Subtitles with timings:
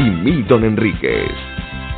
[0.00, 1.30] y Milton Enríquez.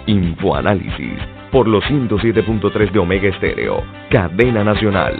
[0.06, 1.18] Infoanálisis
[1.52, 5.16] por los 107.3 de Omega Estéreo, cadena nacional.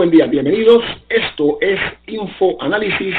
[0.00, 0.82] Buen día, bienvenidos.
[1.10, 3.14] Esto es Info Análisis,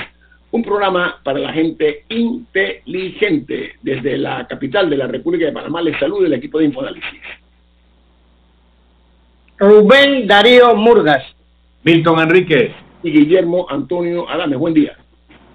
[0.49, 3.73] un programa para la gente inteligente.
[3.83, 7.21] Desde la capital de la República de Panamá les saluda el equipo de Infoanálisis.
[9.59, 11.23] Rubén Darío Murgas.
[11.83, 12.71] Milton Enríquez.
[13.03, 14.97] Y Guillermo Antonio Adame, buen día.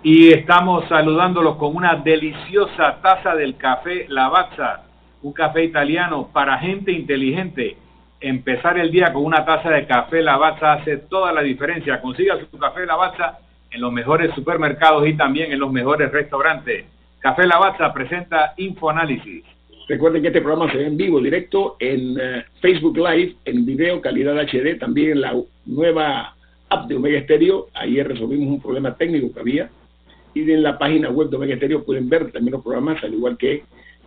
[0.04, 4.84] Y estamos saludándolos con una deliciosa taza del café Lavazza,
[5.22, 7.76] un café italiano para gente inteligente
[8.20, 12.00] empezar el día con una taza de café Lavazza hace toda la diferencia.
[12.00, 13.38] Consiga su café Lavazza
[13.70, 16.86] en los mejores supermercados y también en los mejores restaurantes.
[17.20, 19.44] Café Lavazza presenta Infoanálisis.
[19.88, 24.00] Recuerden que este programa se ve en vivo, directo, en eh, Facebook Live, en video
[24.00, 26.34] calidad HD, también en la nueva
[26.68, 27.68] app de Omega Stereo.
[27.74, 29.70] Ayer resolvimos un problema técnico que había.
[30.34, 33.36] Y en la página web de Omega Stereo pueden ver también los programas, al igual
[33.38, 33.62] que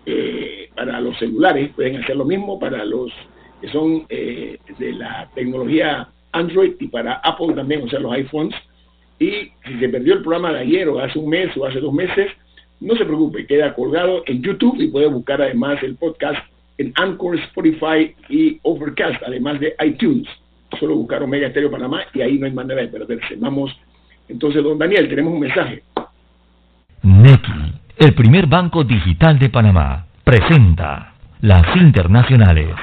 [0.06, 3.12] eh, para los celulares, pueden hacer lo mismo para los
[3.62, 8.56] que son eh, de la tecnología Android y para Apple también, o sea, los iPhones.
[9.20, 11.94] Y si se perdió el programa de ayer o hace un mes o hace dos
[11.94, 12.32] meses,
[12.80, 16.40] no se preocupe, queda colgado en YouTube y puede buscar además el podcast
[16.78, 20.28] en Anchor, Spotify y Overcast, además de iTunes.
[20.80, 23.36] Solo buscar Omega Stereo Panamá y ahí no hay manera de perderse.
[23.38, 23.76] Vamos,
[24.30, 25.84] entonces, don Daniel, tenemos un mensaje.
[27.02, 32.76] Neki, el primer banco digital de Panamá, presenta las internacionales.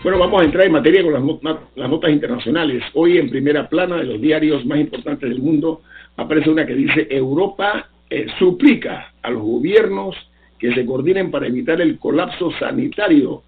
[0.00, 2.84] Bueno, vamos a entrar en materia con las, notas internacionales.
[2.94, 5.82] Hoy en primera plana de los diarios más importantes del mundo
[6.16, 10.14] aparece una que dice Europa eh, suplica a los gobiernos
[10.56, 13.42] que se coordinen para evitar el colapso sanitario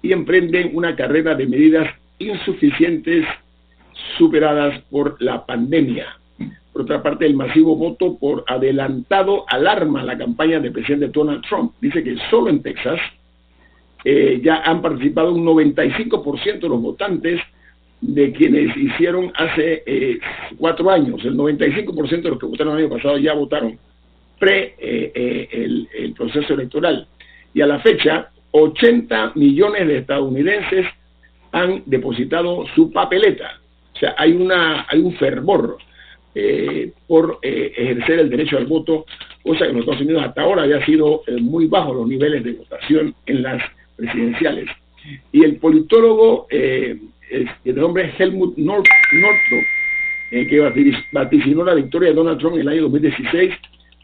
[0.00, 3.26] y emprenden una carrera de medidas insuficientes
[4.16, 6.06] superadas por la pandemia.
[6.72, 11.72] Por otra parte, el masivo voto por adelantado alarma la campaña del presidente Donald Trump.
[11.80, 13.00] Dice que solo en Texas
[14.08, 17.40] eh, ya han participado un 95% de los votantes
[18.00, 20.20] de quienes hicieron hace eh,
[20.56, 21.24] cuatro años.
[21.24, 23.76] El 95% de los que votaron el año pasado ya votaron
[24.38, 27.08] pre eh, el, proceso electoral.
[27.52, 30.86] Y a la fecha, 80 millones de estadounidenses
[31.50, 33.58] han depositado su papeleta.
[33.92, 35.78] O sea, hay, una, hay un fervor
[37.08, 39.04] por ejercer el derecho al voto,
[39.42, 42.52] cosa que en los Estados Unidos hasta ahora había sido muy bajo los niveles de
[42.52, 43.62] votación en las
[43.96, 44.68] presidenciales.
[45.32, 46.98] Y el politólogo eh,
[47.64, 48.86] de nombre Helmut Northrop,
[50.30, 50.60] eh, que
[51.12, 53.54] vaticinó la victoria de Donald Trump en el año 2016,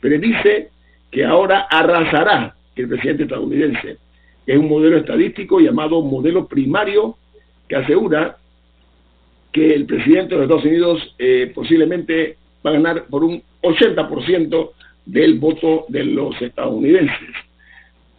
[0.00, 0.70] predice
[1.10, 3.98] que ahora arrasará el presidente estadounidense.
[4.46, 7.16] Es un modelo estadístico llamado modelo primario
[7.68, 8.36] que asegura
[9.52, 14.70] que el presidente de los Estados Unidos eh, posiblemente va a ganar por un 80%
[15.04, 17.30] del voto de los estadounidenses.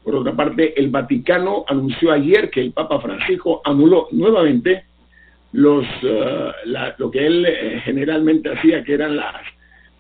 [0.04, 4.84] Por otra parte, el Vaticano anunció ayer que el Papa Francisco anuló nuevamente
[5.54, 6.52] los, eh,
[6.98, 9.36] lo que él eh, generalmente hacía, que eran las,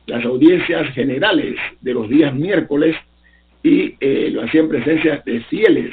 [0.08, 2.96] las audiencias generales de los días miércoles,
[3.63, 5.92] y eh, lo hacía en presencia de fieles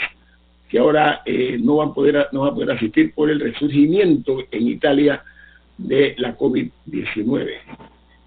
[0.69, 1.23] que ahora
[1.61, 5.23] no, van a poder, no van a poder asistir por el resurgimiento en Italia
[5.77, 7.51] de la COVID-19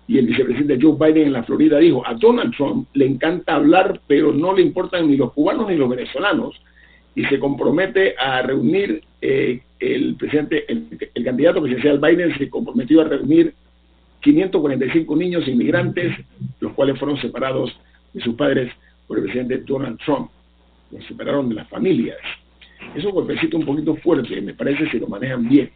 [0.08, 4.02] y el vicepresidente Joe Biden en la Florida dijo, a Donald Trump le encanta hablar,
[4.08, 6.60] pero no le importan ni los cubanos ni los venezolanos,
[7.16, 13.06] y se compromete a reunir, eh, el presidente, el, candidato presidencial Biden se comprometió a
[13.06, 13.54] reunir
[14.22, 16.18] 545 niños inmigrantes,
[16.60, 17.78] los cuales fueron separados
[18.14, 18.72] de sus padres
[19.08, 20.30] por el presidente Donald Trump.
[20.92, 22.18] Los separaron de las familias.
[22.96, 25.70] Es un golpecito un poquito fuerte, me parece, si lo manejan bien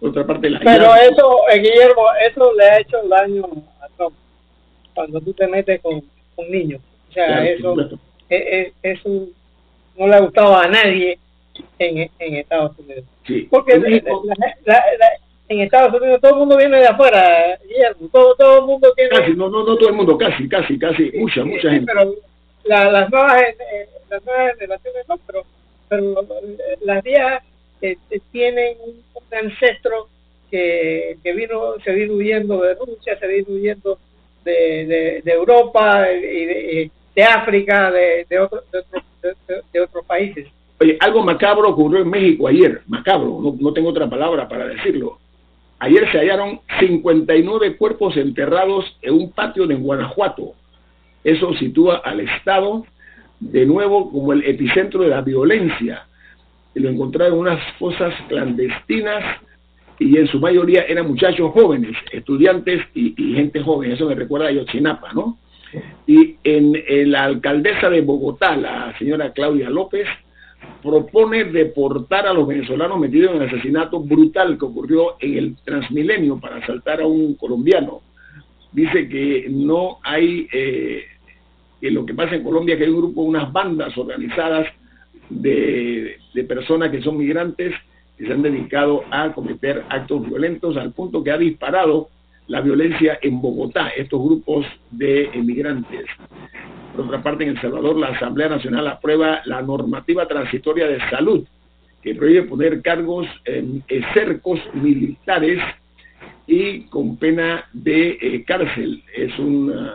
[0.00, 3.44] otra parte la Pero eso, eh, Guillermo, eso le ha hecho daño
[3.80, 4.14] a Trump
[4.94, 6.02] cuando tú te metes con
[6.36, 6.78] un niño.
[7.08, 7.74] O sea, eso
[8.28, 9.32] es, es, un,
[9.96, 11.18] no le ha gustado a nadie
[11.78, 13.04] en, en Estados Unidos.
[13.50, 13.72] Porque
[15.48, 17.58] en Estados Unidos todo el mundo viene de afuera,
[18.12, 19.10] todo, todo el mundo tiene...
[19.10, 21.90] Casi, no, no, no todo el mundo, casi, casi, casi, mucha, mucha gente.
[21.92, 22.14] Pero
[22.64, 25.42] las, nuevas, eh, las nuevas generaciones no, pero,
[25.88, 26.26] pero
[26.82, 27.42] las viejas
[27.82, 27.96] eh,
[28.32, 30.08] tienen un, ancestro
[30.50, 33.98] que, que vino se vino huyendo de Rusia, se vino huyendo
[34.44, 40.48] de, de, Europa y de, de, África, de, de, otros países.
[40.80, 45.18] Oye, algo macabro ocurrió en México ayer, macabro, no, no tengo otra palabra para decirlo.
[45.80, 50.54] Ayer se hallaron 59 cuerpos enterrados en un patio de Guanajuato.
[51.22, 52.84] Eso sitúa al Estado
[53.40, 56.06] de nuevo como el epicentro de la violencia.
[56.74, 59.40] Y lo encontraron en unas fosas clandestinas
[59.98, 63.92] y en su mayoría eran muchachos jóvenes, estudiantes y, gente joven.
[63.92, 65.38] Eso me recuerda a Yotzinapa, ¿no?
[66.06, 70.06] Y en, en la alcaldesa de Bogotá, la señora Claudia López,
[70.82, 76.38] propone deportar a los venezolanos metidos en el asesinato brutal que ocurrió en el Transmilenio
[76.38, 78.00] para asaltar a un colombiano.
[78.72, 81.04] Dice que no hay, eh,
[81.80, 84.68] que lo que pasa en Colombia que hay un grupo, unas bandas organizadas
[85.30, 87.74] de, personas que son migrantes
[88.16, 92.08] que se han dedicado a cometer actos violentos al punto que ha disparado
[92.46, 96.06] la violencia en Bogotá, estos grupos de emigrantes.
[96.94, 101.46] Por otra parte, en El Salvador, la Asamblea Nacional aprueba la normativa transitoria de salud
[102.02, 103.84] que prohíbe poner cargos en
[104.14, 105.60] cercos militares
[106.46, 109.02] y con pena de eh, cárcel.
[109.14, 109.90] Es un, uh,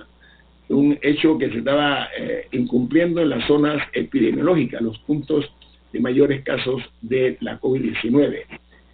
[0.69, 5.45] un hecho que se estaba eh, incumpliendo en las zonas epidemiológicas, los puntos
[5.92, 8.44] de mayores casos de la COVID-19.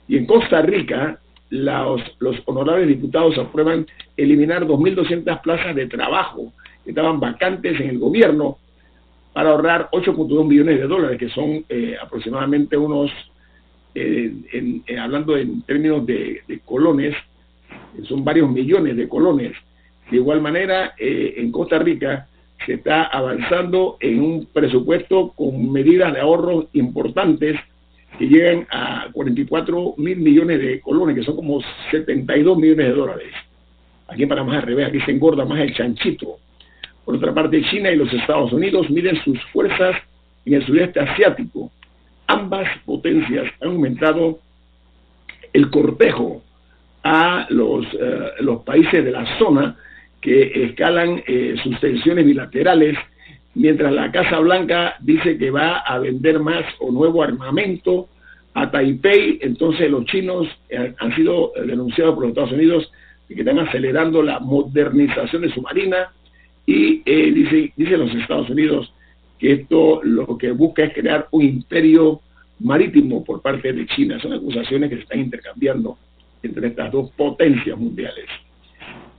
[0.07, 1.19] Y en Costa Rica,
[1.49, 3.87] los, los honorables diputados aprueban
[4.17, 6.51] eliminar 2.200 plazas de trabajo
[6.85, 8.57] estaban vacantes en el gobierno
[9.33, 13.11] para ahorrar 8.2 millones de dólares, que son eh, aproximadamente unos,
[13.95, 14.33] eh,
[14.87, 17.15] eh, hablando en términos de, colones,
[18.07, 19.53] son varios millones de colones.
[20.09, 22.27] De igual manera, en Costa Rica
[22.65, 27.59] se está avanzando en un presupuesto con medidas de ahorro importantes
[28.17, 31.61] que llegan a 44 mil millones de colones, que son como
[31.91, 33.33] 72 millones de dólares.
[34.07, 36.37] Aquí en Panamá al revés, aquí se engorda más el chanchito.
[37.05, 39.95] Por otra parte, China y los Estados Unidos miden sus fuerzas
[40.45, 41.71] en el sudeste asiático.
[42.27, 44.39] Ambas potencias han aumentado
[45.53, 46.41] el cortejo
[47.03, 49.77] a los, eh, los países de la zona
[50.21, 52.97] que escalan eh, sus tensiones bilaterales,
[53.55, 58.07] mientras la Casa Blanca dice que va a vender más o nuevo armamento
[58.53, 62.91] a Taipei, entonces los chinos eh, han sido denunciados por los Estados Unidos
[63.29, 66.11] y que están acelerando la modernización de su marina
[66.65, 68.93] y eh, dice, dice los Estados Unidos
[69.37, 72.21] que esto lo que busca es crear un imperio
[72.59, 74.19] marítimo por parte de China.
[74.19, 75.97] Son acusaciones que se están intercambiando
[76.43, 78.25] entre estas dos potencias mundiales.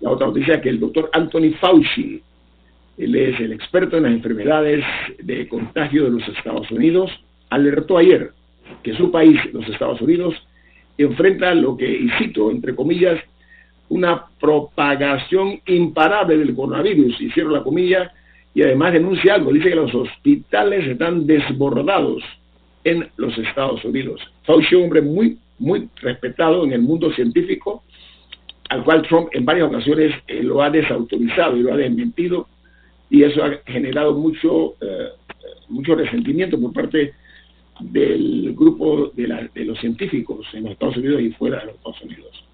[0.00, 2.22] La otra noticia es que el doctor Anthony Fauci,
[2.96, 4.84] él es el experto en las enfermedades
[5.22, 7.10] de contagio de los Estados Unidos,
[7.50, 8.30] alertó ayer
[8.82, 10.34] que su país, los Estados Unidos,
[10.96, 13.20] enfrenta lo que, y cito, entre comillas,
[13.88, 18.12] una propagación imparable del coronavirus, hicieron la comilla,
[18.54, 22.22] y además denuncia algo, dice que los hospitales están desbordados
[22.84, 24.20] en los Estados Unidos.
[24.44, 27.82] Fauci, un hombre muy, muy respetado en el mundo científico,
[28.70, 32.48] al cual Trump en varias ocasiones eh, lo ha desautorizado y lo ha desmentido,
[33.10, 35.08] y eso ha generado mucho, eh,
[35.68, 37.12] mucho resentimiento por parte
[37.80, 42.02] del grupo de, de los científicos en los Estados Unidos y fuera de los Estados
[42.02, 42.44] Unidos.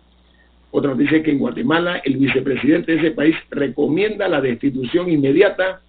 [0.71, 5.83] Otra dice que en Guatemala el vicepresidente de ese país recomienda la destitución inmediata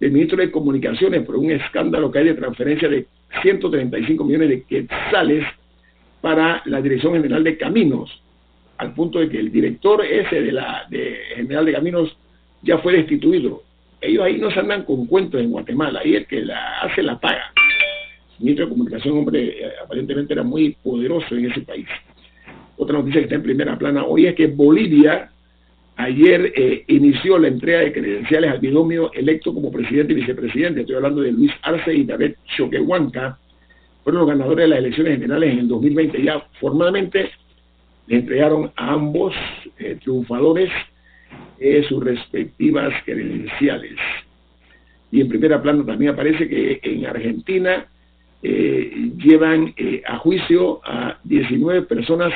[0.00, 3.06] del ministro de Comunicaciones por un escándalo que hay de transferencia de
[3.42, 5.44] 135 millones de quetzales
[6.20, 8.22] para la Dirección General de Caminos,
[8.78, 12.16] al punto de que el director ese de la de General de Caminos
[12.62, 13.62] ya fue destituido.
[14.00, 17.18] Ellos ahí no se andan con cuentos en Guatemala, ahí el que la hace la
[17.18, 17.52] paga.
[18.38, 21.86] Ministro de Comunicación, hombre, eh, aparentemente era muy poderoso en ese país.
[22.76, 25.28] Otra noticia que está en primera plana hoy es que Bolivia
[25.96, 30.82] ayer eh, inició la entrega de credenciales al binomio electo como presidente y vicepresidente.
[30.82, 33.36] Estoy hablando de Luis Arce y David Choquehuanca.
[34.04, 36.22] Fueron los ganadores de las elecciones generales en el 2020.
[36.22, 37.30] Ya formalmente
[38.08, 39.34] le entregaron a ambos
[39.78, 40.70] eh, triunfadores
[41.60, 43.96] eh, sus respectivas credenciales.
[45.10, 47.86] Y en primera plana también aparece que en Argentina
[48.40, 49.74] llevan
[50.06, 52.32] a juicio a 19 personas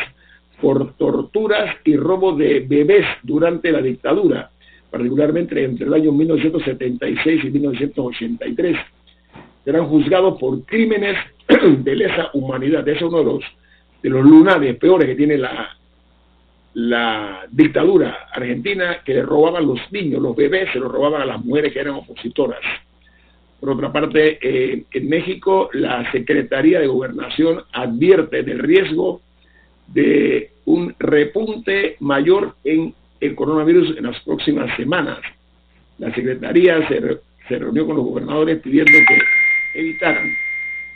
[0.62, 4.48] por torturas y robo de bebés durante la dictadura.
[4.90, 8.76] particularmente entre el año 1976 y 1983.
[9.64, 11.16] Serán juzgados por crímenes
[11.78, 12.86] de lesa humanidad.
[12.86, 13.44] Ese es uno de los,
[14.02, 15.76] de los lunares peores que tiene la,
[16.74, 21.44] la dictadura argentina, que le robaban los niños, los bebés, se los robaban a las
[21.44, 22.60] mujeres que eran opositoras.
[23.60, 29.20] Por otra parte, eh, en México, la Secretaría de Gobernación advierte del riesgo
[29.86, 35.18] de un repunte mayor en el coronavirus en las próximas semanas.
[35.98, 40.28] La Secretaría se, reunió con los gobernadores pidiendo que evitaran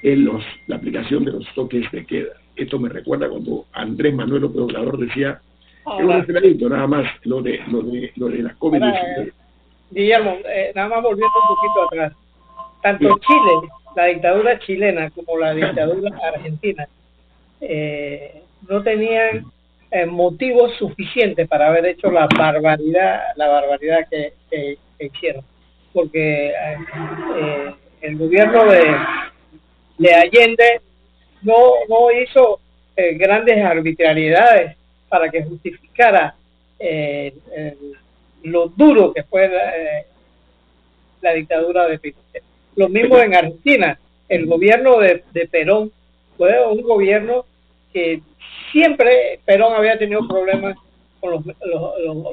[0.02, 2.32] los, la aplicación de los toques de queda.
[2.56, 5.40] Esto me recuerda cuando Andrés Manuel López Obrador decía,
[5.98, 9.32] es un escenario nada más, lo de, lo de, lo de la COVID-19.
[9.90, 12.12] Guillermo, eh, nada más volviendo un poquito atrás.
[12.82, 16.88] Tanto Chile, la dictadura chilena, como la dictadura argentina,
[17.60, 19.44] eh, no tenían
[19.90, 25.44] eh, motivos suficientes para haber hecho la barbaridad, la barbaridad que, hicieron,
[25.92, 28.96] porque eh, el gobierno de,
[29.98, 30.80] de Allende
[31.46, 32.60] no, no hizo
[32.96, 34.76] eh, grandes arbitrariedades
[35.08, 36.34] para que justificara
[38.42, 39.50] lo duro que fue
[41.22, 42.42] la, dictadura de Pinochet.
[42.76, 43.98] Lo mismo en Argentina,
[44.28, 45.90] el gobierno de, Perón
[46.36, 47.46] fue un gobierno
[47.92, 48.20] que
[48.72, 50.76] siempre Perón había tenido problemas
[51.20, 51.44] con los,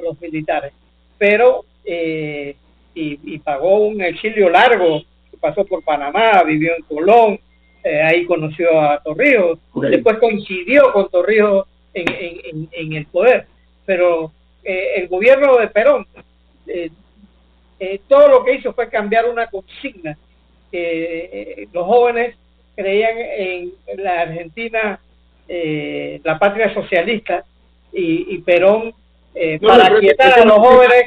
[0.02, 0.72] los, militares,
[1.18, 2.54] pero eh,
[2.94, 5.02] y, pagó un exilio largo,
[5.40, 7.40] pasó por Panamá, vivió en Colón,
[7.84, 13.46] eh, ahí conoció a Torrijos, después coincidió con Torrijos en, en, en, el poder,
[13.86, 14.32] pero
[14.64, 16.06] eh, el gobierno de Perón,
[18.08, 20.16] todo lo que hizo fue cambiar una consigna,
[20.72, 22.34] que los jóvenes
[22.74, 24.98] creían en la Argentina
[25.46, 27.44] eh, la patria socialista
[27.92, 28.94] y, Perón
[29.34, 31.04] eh, para quietar a los jóvenes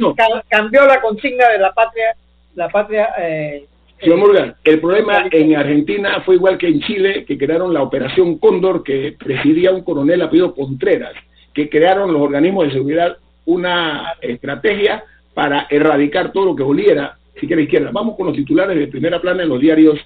[0.48, 2.16] cambió la consigna de la patria
[2.56, 3.66] la patria eh,
[4.00, 8.38] Señor Morgan, el problema en Argentina fue igual que en Chile, que crearon la Operación
[8.38, 11.14] Cóndor, que presidía un coronel apellido Contreras,
[11.54, 17.62] que crearon los organismos de seguridad una estrategia para erradicar todo lo que oliera siquiera
[17.62, 17.92] izquierda.
[17.92, 20.00] Vamos con los titulares de primera plana en los diarios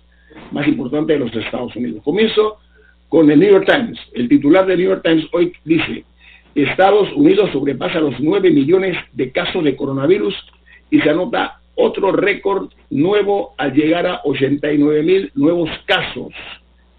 [0.51, 2.01] más importantes de los Estados Unidos.
[2.03, 2.59] Comienzo
[3.09, 3.99] con el New York Times.
[4.13, 6.05] El titular del New York Times hoy dice,
[6.55, 10.35] Estados Unidos sobrepasa los 9 millones de casos de coronavirus
[10.89, 16.33] y se anota otro récord nuevo al llegar a 89 mil nuevos casos,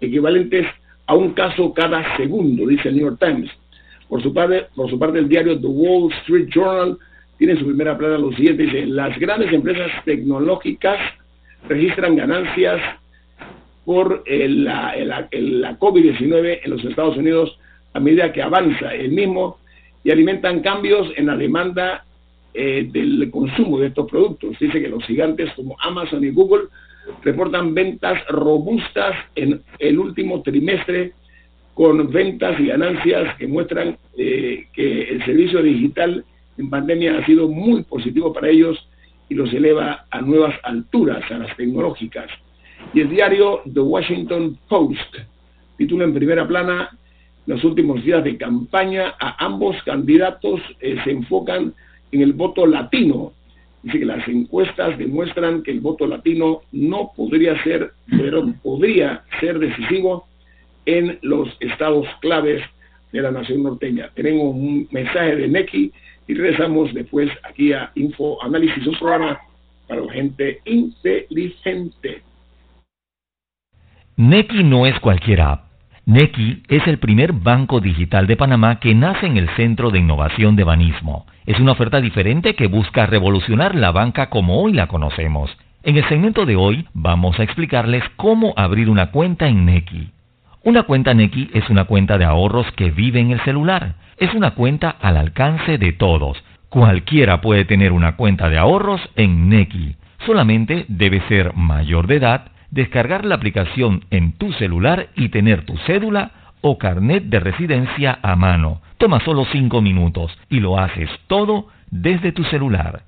[0.01, 0.67] equivalentes
[1.07, 3.49] a un caso cada segundo, dice el New York Times.
[4.07, 6.97] Por su parte, por su parte el diario The Wall Street Journal
[7.37, 10.99] tiene su primera plana lo siguiente, dice, las grandes empresas tecnológicas
[11.67, 12.79] registran ganancias
[13.85, 17.57] por la, la COVID-19 en los Estados Unidos
[17.93, 19.57] a medida que avanza el mismo
[20.03, 22.05] y alimentan cambios en la demanda
[22.53, 24.57] eh, del consumo de estos productos.
[24.59, 26.65] Dice que los gigantes como Amazon y Google
[27.23, 31.13] reportan ventas robustas en el último trimestre
[31.73, 36.23] con ventas y ganancias que muestran eh, que el servicio digital
[36.57, 38.87] en pandemia ha sido muy positivo para ellos
[39.29, 42.29] y los eleva a nuevas alturas, a las tecnológicas.
[42.93, 45.15] Y el diario The Washington Post
[45.77, 46.91] titula en primera plana
[47.45, 51.73] los últimos días de campaña a ambos candidatos eh, se enfocan
[52.13, 53.33] en el voto latino.
[53.81, 59.59] Dice que las encuestas demuestran que el voto latino no podría ser, pero podría ser
[59.59, 60.25] decisivo
[60.85, 62.63] en los estados claves
[63.11, 64.09] de la nación norteña.
[64.13, 65.91] Tenemos un mensaje de Neki
[66.27, 69.39] y regresamos después aquí a Info Análisis, un programa
[69.87, 72.21] para gente inteligente.
[74.15, 75.72] Neki no es cualquier app.
[76.05, 80.57] Neki es el primer banco digital de Panamá que nace en el Centro de Innovación
[80.57, 81.25] de Banismo.
[81.45, 85.49] Es una oferta diferente que busca revolucionar la banca como hoy la conocemos.
[85.81, 90.09] En el segmento de hoy vamos a explicarles cómo abrir una cuenta en Neki.
[90.63, 93.95] Una cuenta Neki es una cuenta de ahorros que vive en el celular.
[94.17, 96.43] Es una cuenta al alcance de todos.
[96.67, 99.95] Cualquiera puede tener una cuenta de ahorros en Neki.
[100.25, 105.77] Solamente debe ser mayor de edad descargar la aplicación en tu celular y tener tu
[105.85, 108.81] cédula o carnet de residencia a mano.
[108.97, 113.03] Toma solo 5 minutos y lo haces todo desde tu celular.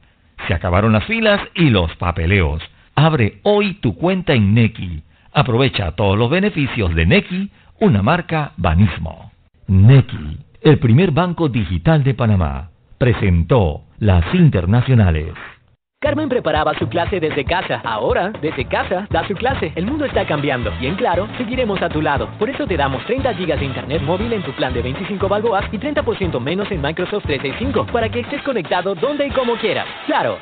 [0.48, 2.62] Se acabaron las filas y los papeleos.
[2.94, 5.02] Abre hoy tu cuenta en Neki.
[5.34, 9.32] Aprovecha todos los beneficios de Neki, una marca Banismo.
[9.68, 12.70] Neki, el primer banco digital de Panamá,
[13.00, 15.34] presentó las internacionales.
[16.06, 17.82] Carmen preparaba su clase desde casa.
[17.84, 19.72] Ahora, desde casa, da su clase.
[19.74, 20.72] El mundo está cambiando.
[20.80, 22.30] Y en Claro, seguiremos a tu lado.
[22.38, 25.66] Por eso te damos 30 gigas de internet móvil en tu plan de 25 balboas
[25.72, 29.88] y 30% menos en Microsoft 365 para que estés conectado donde y como quieras.
[30.06, 30.38] Claro.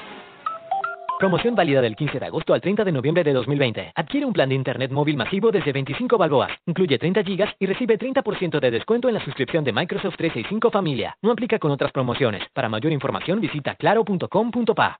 [1.18, 3.94] Promoción válida del 15 de agosto al 30 de noviembre de 2020.
[3.96, 6.52] Adquiere un plan de internet móvil masivo desde 25 balboas.
[6.66, 11.16] Incluye 30 gigas y recibe 30% de descuento en la suscripción de Microsoft 365 Familia.
[11.22, 12.44] No aplica con otras promociones.
[12.54, 15.00] Para mayor información visita claro.com.pa.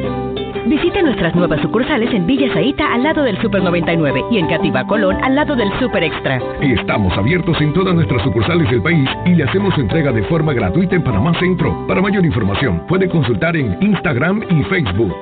[0.71, 4.87] Visite nuestras nuevas sucursales en Villa Zaita al lado del Super 99 y en Cativa
[4.87, 6.39] Colón al lado del Super Extra.
[6.61, 10.95] Estamos abiertos en todas nuestras sucursales del país y le hacemos entrega de forma gratuita
[10.95, 11.85] en Panamá Centro.
[11.87, 15.17] Para mayor información, puede consultar en Instagram y Facebook.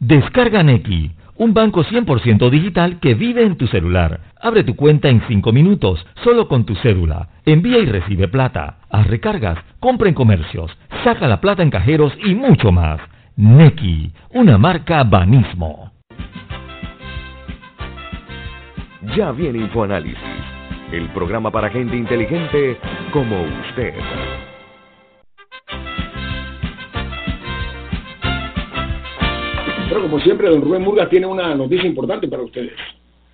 [0.00, 4.18] Descarga Neki, un banco 100% digital que vive en tu celular.
[4.40, 7.28] Abre tu cuenta en 5 minutos, solo con tu cédula.
[7.46, 8.78] Envía y recibe plata.
[8.90, 13.00] Haz recargas, compra en comercios, saca la plata en cajeros y mucho más.
[13.36, 15.92] Neki, una marca Banismo.
[19.16, 20.18] Ya viene InfoAnálisis,
[20.92, 22.76] el programa para gente inteligente
[23.12, 23.94] como usted.
[29.88, 32.74] Pero como siempre, don Rubén Murga tiene una noticia importante para ustedes.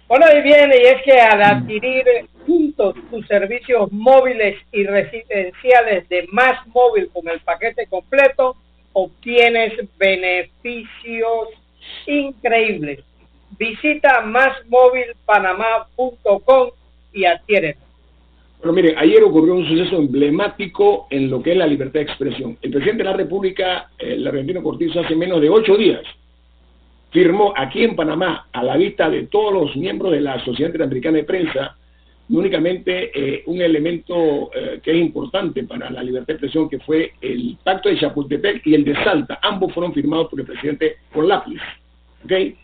[0.09, 2.05] Bueno, y viene, y es que al adquirir
[2.47, 8.57] juntos tus servicios móviles y residenciales de Más Móvil con el paquete completo,
[8.99, 11.49] obtienes beneficios
[12.07, 13.05] increíbles.
[13.59, 16.71] Visita másmóvilpanamá.com
[17.13, 17.77] y adquiere.
[18.59, 22.57] Bueno, mire, ayer ocurrió un suceso emblemático en lo que es la libertad de expresión.
[22.63, 26.01] El presidente de la República, el argentino Cortizo, hace menos de ocho días,
[27.11, 31.19] firmó aquí en Panamá, a la vista de todos los miembros de la Sociedad Interamericana
[31.19, 31.77] de Prensa,
[32.29, 37.12] únicamente eh, un elemento eh, que es importante para la libertad de expresión, que fue
[37.21, 39.39] el pacto de Chapultepec y el de Salta.
[39.43, 41.61] Ambos fueron firmados por el presidente con lápiz.
[42.25, 42.57] ¿okay?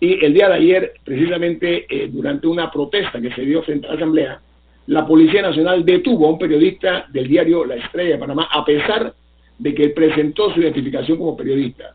[0.00, 3.90] Y el día de ayer, precisamente eh, durante una protesta que se dio frente a
[3.90, 4.40] la Asamblea,
[4.88, 9.14] la Policía Nacional detuvo a un periodista del diario La Estrella de Panamá, a pesar
[9.58, 11.94] de que presentó su identificación como periodista,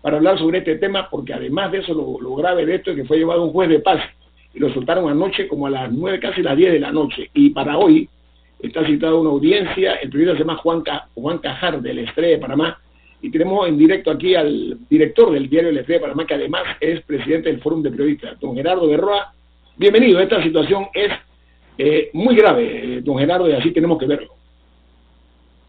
[0.00, 2.96] para hablar sobre este tema, porque además de eso, lo, lo grave de esto es
[2.96, 4.00] que fue llevado un juez de paz
[4.54, 7.30] y lo soltaron anoche como a las nueve, casi las diez de la noche.
[7.34, 8.08] Y para hoy
[8.60, 10.82] está citada una audiencia, el periodista se llama Juan,
[11.14, 12.78] Juan Cajar del Estrella de Panamá,
[13.20, 16.62] y tenemos en directo aquí al director del diario El Estrella de Panamá, que además
[16.80, 19.32] es presidente del Fórum de Periodistas, don Gerardo Berroa.
[19.76, 21.10] Bienvenido, esta situación es
[21.78, 24.32] eh, muy grave, don Gerardo, y así tenemos que verlo.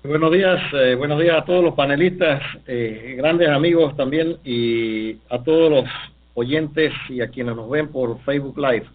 [0.04, 5.42] Buenos días, eh, buenos días a todos los panelistas, eh, grandes amigos también, y a
[5.42, 5.86] todos los
[6.34, 8.86] oyentes y a quienes nos ven por Facebook Live.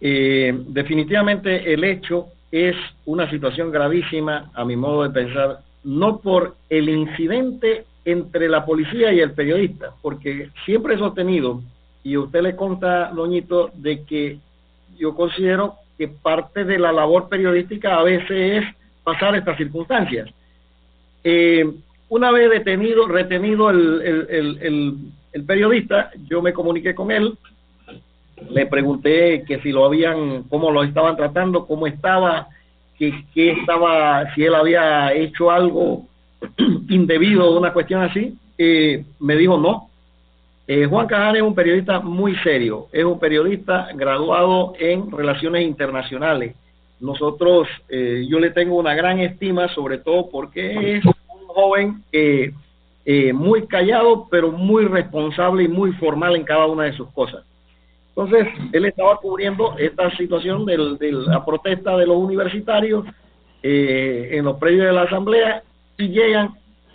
[0.00, 6.56] Eh, definitivamente el hecho es una situación gravísima, a mi modo de pensar, no por
[6.68, 11.62] el incidente entre la policía y el periodista, porque siempre he sostenido,
[12.02, 14.38] y usted le conta, Doñito, de que
[14.96, 18.64] yo considero que parte de la labor periodística a veces es
[19.02, 20.28] pasar estas circunstancias.
[21.22, 21.64] Eh,
[22.08, 24.94] una vez detenido, retenido el, el, el, el,
[25.42, 27.36] periodista, yo me comuniqué con él,
[28.50, 32.48] le pregunté que si lo habían, cómo lo estaban tratando, cómo estaba,
[32.98, 36.06] que, que estaba, si él había hecho algo
[36.88, 38.36] indebido, una cuestión así.
[38.56, 39.88] Eh, me dijo no,
[40.66, 46.56] Eh, Juan Caján es un periodista muy serio, es un periodista graduado en relaciones internacionales.
[47.00, 52.02] Nosotros, eh, yo le tengo una gran estima, sobre todo porque es un joven
[53.04, 57.44] eh, muy callado, pero muy responsable y muy formal en cada una de sus cosas.
[58.10, 63.04] Entonces, él estaba cubriendo esta situación de la protesta de los universitarios
[63.62, 65.62] en los predios de la Asamblea
[65.96, 66.50] y llegan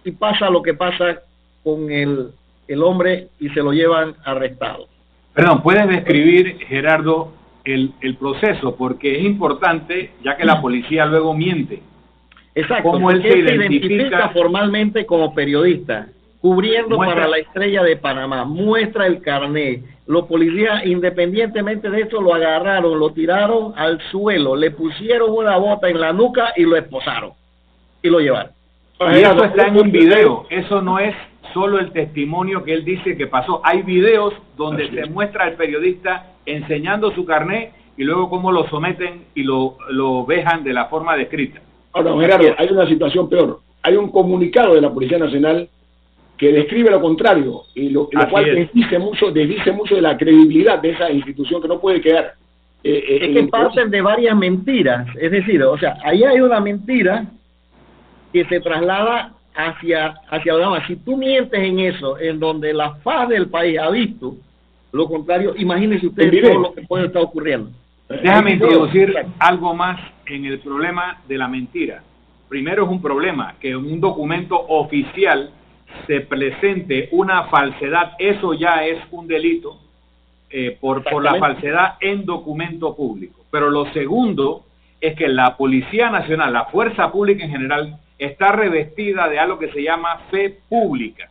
[0.06, 1.20] y pasa lo que pasa
[1.64, 2.30] con el
[2.70, 4.88] el hombre y se lo llevan arrestado.
[5.34, 7.34] Perdón, ¿puedes describir, Gerardo,
[7.66, 8.76] el, el proceso?
[8.76, 11.82] Porque es importante, ya que la policía luego miente.
[12.56, 14.30] Exacto, ¿Cómo él se identifica?
[14.30, 16.08] formalmente como periodista,
[16.42, 19.84] cubriendo para la estrella de Panamá, muestra el carnet.
[20.08, 25.88] Los policías, independientemente de eso, lo agarraron, lo tiraron al suelo, le pusieron una bota
[25.88, 27.32] en la nuca y lo esposaron
[28.02, 28.52] y lo llevaron.
[29.00, 31.16] Y eso está en un video, eso no es
[31.54, 33.62] solo el testimonio que él dice que pasó.
[33.64, 39.26] Hay videos donde se muestra al periodista enseñando su carnet y luego cómo lo someten
[39.36, 41.62] y lo, lo vejan de la forma descrita.
[41.94, 43.60] Ahora, Gerardo, hay una situación peor.
[43.82, 45.70] Hay un comunicado de la Policía Nacional
[46.38, 50.92] que describe lo contrario y lo, cual desdice mucho, desdice mucho de la credibilidad de
[50.92, 52.34] esa institución que no puede quedar.
[52.82, 55.08] Eh, eh, es que parten de varias mentiras.
[55.20, 57.26] Es decir, o sea, ahí hay una mentira
[58.32, 60.86] que se traslada hacia, hacia Obama.
[60.88, 64.36] Si tú mientes en eso, en donde la faz del país ha visto
[64.92, 67.70] lo contrario, imagínese usted todo lo que puede estar ocurriendo.
[68.10, 72.02] Déjame introducir algo más en el problema de la mentira.
[72.50, 75.52] Primero es un problema que en un documento oficial
[76.08, 79.78] se presente una falsedad, eso ya es un delito
[80.50, 83.42] eh, por, por la falsedad en documento público.
[83.52, 84.66] Pero lo segundo
[85.00, 89.72] es que la Policía Nacional, la Fuerza Pública en general, está revestida de algo que
[89.72, 91.30] se llama fe pública.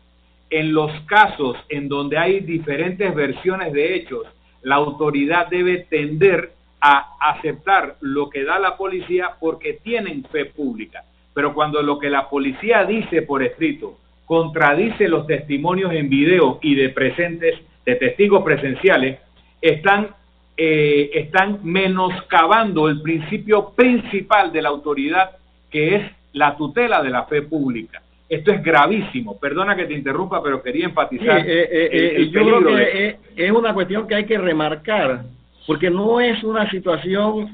[0.48, 4.26] En los casos en donde hay diferentes versiones de hechos,
[4.62, 11.04] la autoridad debe tender a aceptar lo que da la policía porque tienen fe pública.
[11.34, 16.74] Pero cuando lo que la policía dice por escrito contradice los testimonios en video y
[16.74, 19.18] de presentes, de testigos presenciales,
[19.60, 20.08] están,
[20.56, 25.30] eh, están menoscabando el principio principal de la autoridad,
[25.70, 28.02] que es la tutela de la fe pública.
[28.28, 29.38] Esto es gravísimo.
[29.38, 31.38] Perdona que te interrumpa, pero quería enfatizar.
[31.38, 35.24] Eh, eh, eh, yo creo que es, una cuestión que hay que remarcar,
[35.68, 37.52] porque no es una situación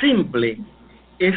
[0.00, 0.56] simple,
[1.18, 1.34] es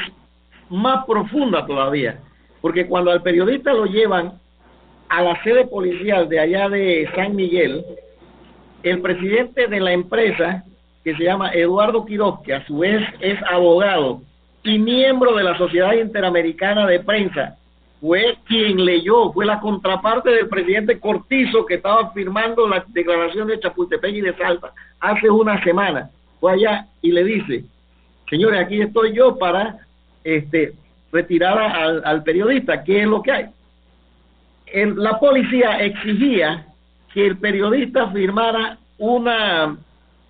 [0.69, 2.19] más profunda todavía.
[2.61, 4.33] Porque cuando al periodista lo llevan
[5.09, 7.83] a la sede policial de allá de San Miguel,
[8.83, 10.63] el presidente de la empresa,
[11.03, 14.21] que se llama Eduardo Quiroz, que a su vez es abogado,
[14.63, 17.57] y miembro de la Sociedad Interamericana de Prensa.
[17.99, 23.59] Fue quien leyó, fue la contraparte del presidente Cortizo que estaba firmando la declaración de
[23.59, 26.09] Chapultepec y de Salta hace una semana.
[26.39, 27.63] Fue allá y le dice,
[28.29, 29.77] señores, aquí estoy yo para
[30.23, 30.73] este,
[31.11, 31.57] retirar
[32.05, 32.83] al, periodista.
[32.83, 33.45] ¿Qué es lo que hay?
[34.73, 36.65] la policía exigía
[37.13, 39.77] que el periodista firmara una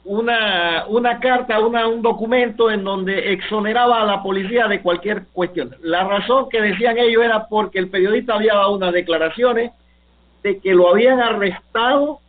[0.05, 5.75] una, una carta, una, un documento en donde exoneraba a la policía de cualquier cuestión.
[5.81, 9.71] La razón que decían ellos era porque el periodista había dado unas declaraciones
[10.43, 12.19] de que lo habían arrestado,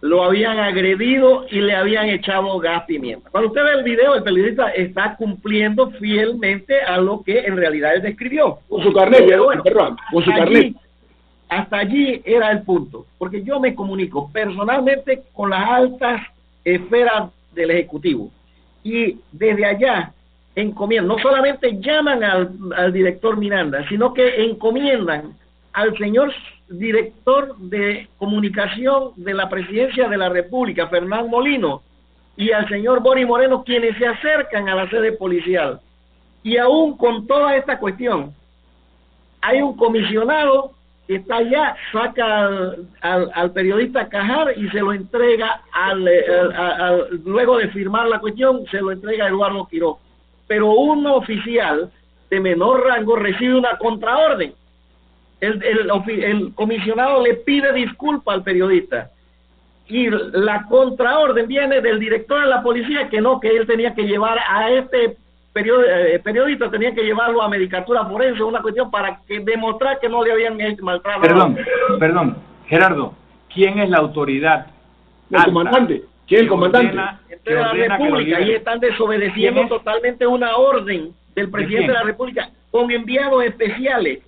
[0.00, 3.30] lo habían agredido y le habían echado gas pimienta.
[3.30, 7.94] Cuando usted ve el video, el periodista está cumpliendo fielmente a lo que en realidad
[7.94, 8.58] él describió.
[8.68, 9.26] Con su carnet,
[10.12, 10.76] con su carnet.
[11.48, 16.22] Hasta allí era el punto, porque yo me comunico personalmente con las altas
[16.64, 18.30] esfera del Ejecutivo.
[18.82, 20.12] Y desde allá
[20.56, 25.34] encomiendan, no solamente llaman al, director Miranda, sino que encomiendan
[25.72, 26.32] al señor
[26.68, 31.82] director de comunicación de la presidencia de la República, Fernán Molino,
[32.36, 35.80] y al señor Boris Moreno, quienes se acercan a la sede policial.
[36.42, 38.34] Y aún con toda esta cuestión,
[39.40, 40.76] hay un comisionado
[41.08, 45.62] está allá, saca al, periodista Cajar y se lo entrega
[46.08, 49.98] eh, al, luego de firmar la cuestión, se lo entrega a Eduardo Quiró.
[50.48, 51.90] Pero un oficial
[52.30, 54.54] de menor rango recibe una contraorden.
[55.40, 59.10] El, el, comisionado le pide disculpa al periodista
[59.88, 64.04] y la contraorden viene del director de la policía que no, que él tenía que
[64.04, 65.16] llevar a este
[65.58, 70.22] eh, periodistas tenían que llevarlo a medicatura forense, una cuestión para que demostrar que no
[70.22, 71.22] le habían maltrato.
[71.22, 71.58] Perdón,
[71.98, 73.14] perdón, Gerardo,
[73.52, 74.66] ¿quién es la autoridad?
[75.30, 76.02] El comandante.
[76.26, 76.98] ¿Quién es el comandante?
[77.46, 82.90] de la República y están desobedeciendo totalmente una orden del presidente de, la República con
[82.90, 84.20] enviados especiales.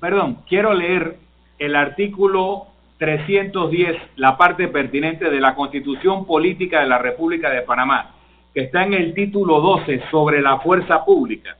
[0.00, 1.16] Perdón, quiero leer
[1.58, 2.66] el artículo
[2.98, 8.14] 310, la parte pertinente de la Constitución Política de la República de Panamá,
[8.52, 11.56] que está en el título 12 sobre la fuerza pública.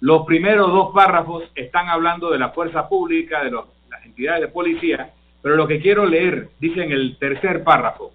[0.00, 5.10] Los primeros dos párrafos están hablando de la fuerza pública, de las entidades de policía,
[5.42, 8.12] pero lo que quiero leer dice en el tercer párrafo,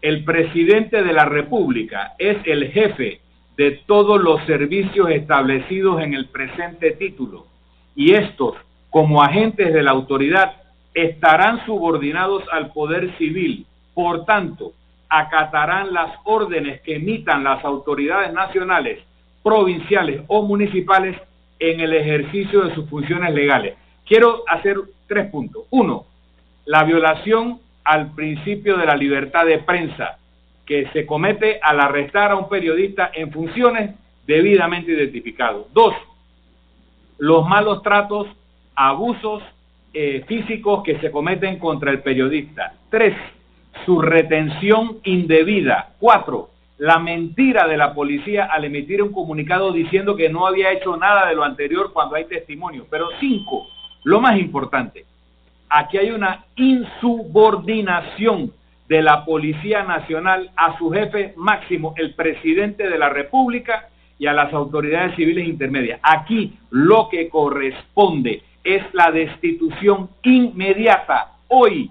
[0.00, 3.20] el presidente de la República es el jefe
[3.56, 7.46] de todos los servicios establecidos en el presente título
[7.94, 8.56] y estos,
[8.92, 10.52] como agentes de la autoridad,
[10.92, 13.66] estarán subordinados al poder civil.
[13.94, 14.72] Por tanto,
[15.08, 19.00] acatarán las órdenes que emitan las autoridades nacionales,
[19.42, 21.16] provinciales o municipales
[21.58, 23.76] en el ejercicio de sus funciones legales.
[24.04, 24.76] Quiero hacer
[25.08, 25.64] tres puntos.
[25.70, 26.04] Uno,
[26.66, 30.18] la violación al principio de la libertad de prensa
[30.66, 33.94] que se comete al arrestar a un periodista en funciones
[34.26, 35.72] debidamente identificados.
[35.72, 35.94] Dos,
[37.16, 38.28] los malos tratos,
[38.74, 39.42] abusos
[39.94, 42.74] eh, físicos que se cometen contra el periodista.
[42.90, 43.14] Tres,
[43.84, 45.90] su retención indebida.
[45.98, 50.96] Cuatro, la mentira de la policía al emitir un comunicado diciendo que no había hecho
[50.96, 52.86] nada de lo anterior cuando hay testimonio.
[52.90, 53.66] Pero cinco,
[54.04, 55.04] lo más importante,
[55.68, 58.52] aquí hay una insubordinación
[58.88, 64.32] de la Policía Nacional a su jefe máximo, el presidente de la República y a
[64.32, 66.00] las autoridades civiles intermedias.
[66.02, 71.90] Aquí lo que corresponde es la destitución inmediata hoy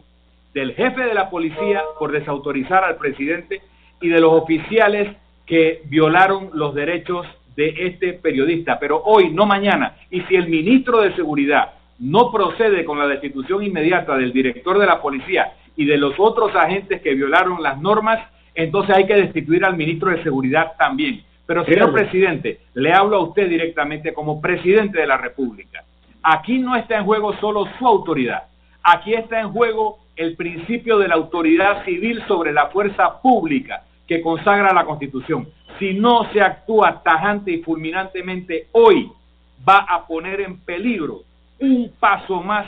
[0.53, 3.61] del jefe de la policía por desautorizar al presidente
[4.01, 9.95] y de los oficiales que violaron los derechos de este periodista, pero hoy, no mañana.
[10.09, 14.85] Y si el ministro de Seguridad no procede con la destitución inmediata del director de
[14.85, 18.19] la policía y de los otros agentes que violaron las normas,
[18.55, 21.23] entonces hay que destituir al ministro de Seguridad también.
[21.45, 25.83] Pero, señor presidente, le hablo a usted directamente como presidente de la República.
[26.23, 28.43] Aquí no está en juego solo su autoridad,
[28.83, 34.21] aquí está en juego el principio de la autoridad civil sobre la fuerza pública que
[34.21, 35.47] consagra la Constitución.
[35.79, 39.09] Si no se actúa tajante y fulminantemente hoy,
[39.67, 41.21] va a poner en peligro
[41.59, 42.67] un paso más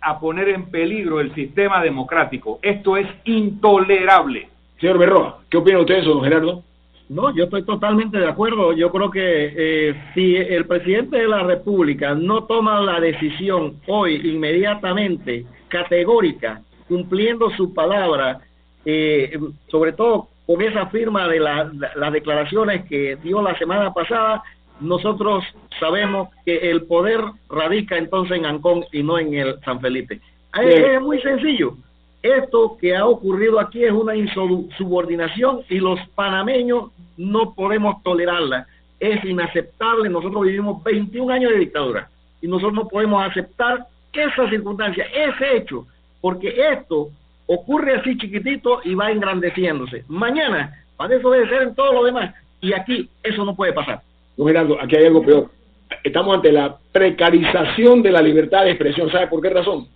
[0.00, 2.58] a poner en peligro el sistema democrático.
[2.62, 4.48] Esto es intolerable.
[4.80, 6.62] Señor Berroa, ¿qué opina usted de eso, don Gerardo?
[7.08, 8.72] No, yo estoy totalmente de acuerdo.
[8.72, 14.20] Yo creo que eh, si el presidente de la República no toma la decisión hoy,
[14.24, 18.40] inmediatamente, categórica, cumpliendo su palabra,
[18.84, 24.42] eh, sobre todo con esa firma de las declaraciones que dio la semana pasada,
[24.80, 25.44] nosotros
[25.78, 30.20] sabemos que el poder radica entonces en Ancón y no en el San Felipe.
[30.60, 31.74] Es, muy sencillo.
[32.22, 38.66] Esto que ha ocurrido aquí es una insubordinación y los panameños no podemos tolerarla.
[38.98, 40.08] Es inaceptable.
[40.08, 42.08] Nosotros vivimos 21 años de dictadura
[42.40, 45.86] y nosotros no podemos aceptar esa circunstancia, ese hecho,
[46.20, 47.10] porque esto
[47.46, 50.04] ocurre así chiquitito y va engrandeciéndose.
[50.08, 52.34] Mañana, para eso debe ser en todo lo demás.
[52.60, 54.00] Y aquí eso no puede pasar.
[54.36, 55.50] Don Gerardo, aquí hay algo peor.
[56.02, 59.10] Estamos ante la precarización de la libertad de expresión.
[59.10, 59.86] ¿Sabe por qué razón?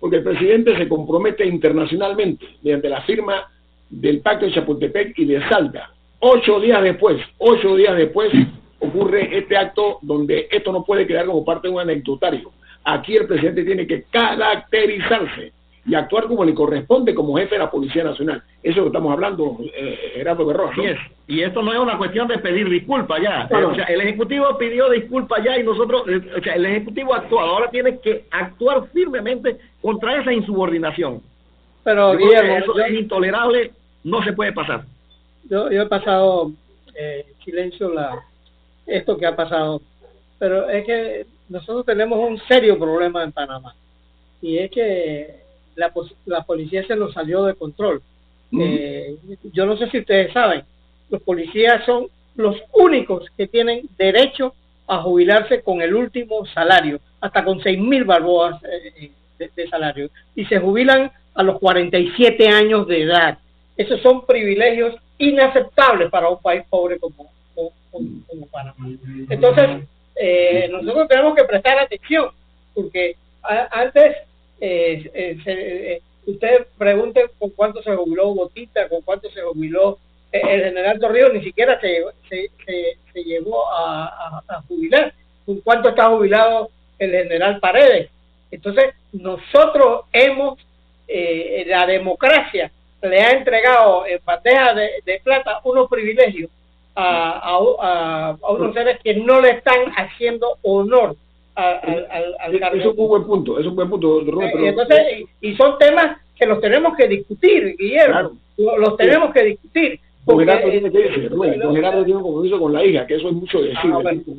[0.00, 3.48] Porque el presidente se compromete internacionalmente mediante la firma
[3.88, 5.90] del Pacto de Chapultepec y de Salta.
[6.20, 8.32] Ocho días después, ocho días después,
[8.78, 12.50] ocurre este acto donde esto no puede quedar como parte de un anecdotario.
[12.84, 15.52] Aquí el presidente tiene que caracterizarse
[15.90, 18.44] y actuar como le corresponde como jefe de la Policía Nacional.
[18.62, 20.72] Eso es lo que estamos hablando, eh, Gerardo Berroa.
[21.26, 23.48] Y esto no es una cuestión de pedir disculpas ya.
[23.50, 27.40] O sea, el Ejecutivo pidió disculpas ya y nosotros, eh, o sea, el Ejecutivo actuó.
[27.40, 31.22] Ahora tiene que actuar firmemente contra esa insubordinación.
[31.82, 33.72] Pero Guillermo, eso es intolerable,
[34.04, 34.84] no se puede pasar.
[35.50, 36.52] Yo, yo he pasado
[36.94, 38.22] eh, silencio la
[38.86, 39.82] esto que ha pasado,
[40.38, 43.74] pero es que nosotros tenemos un serio problema en Panamá
[44.40, 45.40] y es que
[45.76, 45.92] la,
[46.26, 48.02] la policía se lo salió de control.
[48.58, 49.16] Eh,
[49.52, 50.64] yo no sé si ustedes saben,
[51.08, 54.54] los policías son los únicos que tienen derecho
[54.88, 60.44] a jubilarse con el último salario, hasta con seis mil balboas eh, de, salario, y
[60.46, 63.38] se jubilan a los 47 años de edad.
[63.76, 68.88] Esos son privilegios inaceptables para un país pobre como, como, Panamá.
[69.28, 69.84] Entonces,
[70.16, 72.30] eh, nosotros tenemos que prestar atención,
[72.74, 73.16] porque
[73.70, 74.16] antes
[74.60, 79.98] eh, eh, eh, usted pregunte con cuánto se jubiló Botita, con cuánto se jubiló
[80.30, 82.50] eh, el general Torrijos, ni siquiera se, se,
[83.12, 85.14] se, llegó a, jubilar,
[85.46, 88.10] con cuánto está jubilado el general Paredes.
[88.50, 90.58] Entonces, nosotros hemos,
[91.66, 92.70] la democracia
[93.02, 96.50] le ha entregado en bandeja de, plata unos privilegios
[96.94, 101.16] a, a, a, unos seres que no le están haciendo honor
[101.60, 106.46] al, Es un muy buen punto, es un buen punto, Entonces, y, son temas que
[106.46, 108.32] los tenemos que discutir, Guillermo.
[108.56, 110.00] Los tenemos que discutir.
[110.24, 113.28] Don Gerardo tiene que decir, don Gerardo tiene un compromiso con la hija, que eso
[113.28, 113.90] es mucho decir.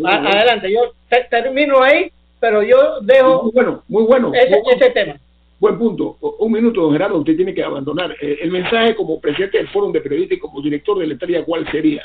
[0.05, 0.93] Ah, adelante, yo
[1.29, 4.31] termino ahí, pero yo dejo muy bueno, muy bueno.
[4.33, 5.15] ese tema.
[5.59, 6.17] Buen punto.
[6.39, 8.15] Un minuto, don Gerardo, usted tiene que abandonar.
[8.19, 11.45] Eh, el mensaje como presidente del Foro de Periodistas y como director de la estrella,
[11.45, 12.03] ¿cuál sería?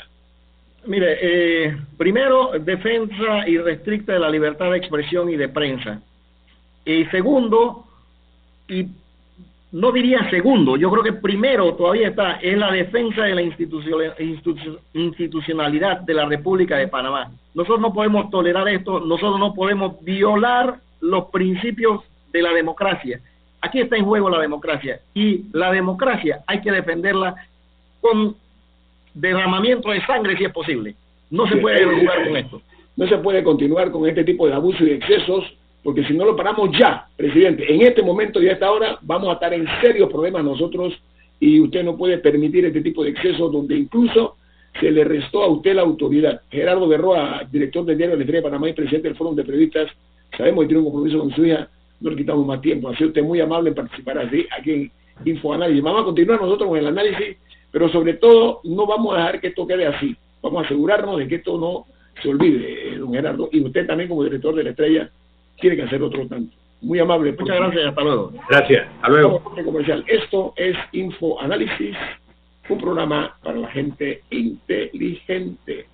[0.87, 6.01] Mire, eh, primero, defensa irrestricta de la libertad de expresión y de prensa.
[6.85, 7.83] Y segundo,
[8.69, 8.87] y
[9.73, 13.41] no diría segundo, yo creo que primero todavía está, es la defensa de la
[14.93, 17.31] institucionalidad de la República de Panamá.
[17.53, 23.19] Nosotros no podemos tolerar esto, nosotros no podemos violar los principios de la democracia.
[23.59, 27.35] Aquí está en juego la democracia y la democracia hay que defenderla
[27.99, 28.37] con
[29.19, 30.95] derramamiento de sangre si es posible.
[31.29, 32.61] No se puede jugar con esto.
[32.95, 35.43] No se puede continuar con este tipo de abusos y excesos,
[35.83, 39.29] porque si no lo paramos ya, presidente, en este momento y a esta hora vamos
[39.29, 40.93] a estar en serios problemas nosotros
[41.39, 44.35] y usted no puede permitir este tipo de excesos donde incluso
[44.79, 46.41] se le restó a usted la autoridad.
[46.49, 49.91] Gerardo Berroa, director del diario La Estrella de Panamá y presidente del Foro de Periodistas,
[50.35, 51.67] sabemos que tiene un compromiso con su hija,
[51.99, 52.89] no le quitamos más tiempo.
[52.89, 54.91] Ha sido usted muy amable en participar así aquí en
[55.25, 55.83] InfoAnálisis.
[55.83, 57.37] Vamos a continuar nosotros con el análisis,
[57.71, 60.15] pero sobre todo no vamos a dejar que esto quede así.
[60.41, 61.85] Vamos a asegurarnos de que esto no
[62.21, 63.49] se olvide, eh, don Gerardo.
[63.51, 65.09] Y usted también como director de la estrella
[65.59, 66.55] tiene que hacer otro tanto.
[66.81, 67.35] Muy amable.
[67.37, 68.31] Muchas gracias, hasta luego.
[68.49, 69.43] Gracias, hasta luego.
[69.43, 70.03] Comercial.
[70.07, 71.95] Esto es InfoAnálisis,
[72.69, 75.87] un programa para la gente inteligente.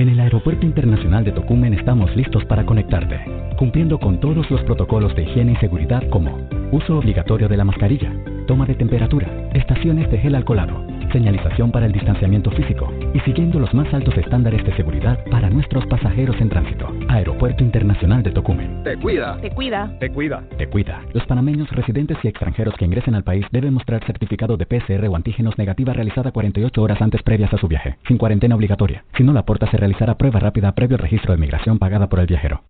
[0.00, 3.20] En el Aeropuerto Internacional de Tocumen estamos listos para conectarte,
[3.58, 8.10] cumpliendo con todos los protocolos de higiene y seguridad como uso obligatorio de la mascarilla,
[8.46, 13.72] toma de temperatura, estaciones de gel alcoholado, señalización para el distanciamiento físico y siguiendo los
[13.74, 16.92] más altos estándares de seguridad para nuestros pasajeros en tránsito.
[17.08, 18.82] Aeropuerto Internacional de Tocumen.
[18.82, 19.36] Te cuida.
[19.40, 19.90] Te cuida.
[19.98, 20.42] Te cuida.
[20.56, 21.02] Te cuida.
[21.12, 25.16] Los panameños residentes y extranjeros que ingresen al país deben mostrar certificado de PCR o
[25.16, 29.04] antígenos negativa realizada 48 horas antes previas a su viaje, sin cuarentena obligatoria.
[29.16, 32.26] Si no la aporta, se realizará prueba rápida previo registro de migración pagada por el
[32.26, 32.62] viajero.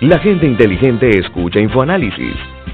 [0.00, 2.55] La gente inteligente escucha InfoAnálisis.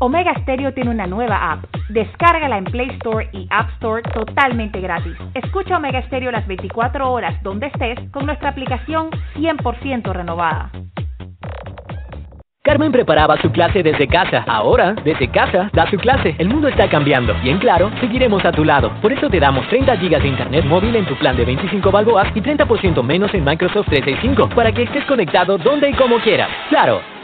[0.00, 1.64] Omega Stereo tiene una nueva app.
[1.88, 5.16] Descárgala en Play Store y App Store totalmente gratis.
[5.34, 10.70] Escucha Omega Stereo las 24 horas donde estés con nuestra aplicación 100% renovada.
[12.62, 14.44] Carmen preparaba su clase desde casa.
[14.46, 16.36] Ahora, desde casa, da su clase.
[16.38, 18.92] El mundo está cambiando y en Claro, seguiremos a tu lado.
[19.00, 22.28] Por eso te damos 30 GB de internet móvil en tu plan de 25 balboas
[22.36, 26.50] y 30% menos en Microsoft 365 para que estés conectado donde y como quieras.
[26.68, 27.17] Claro.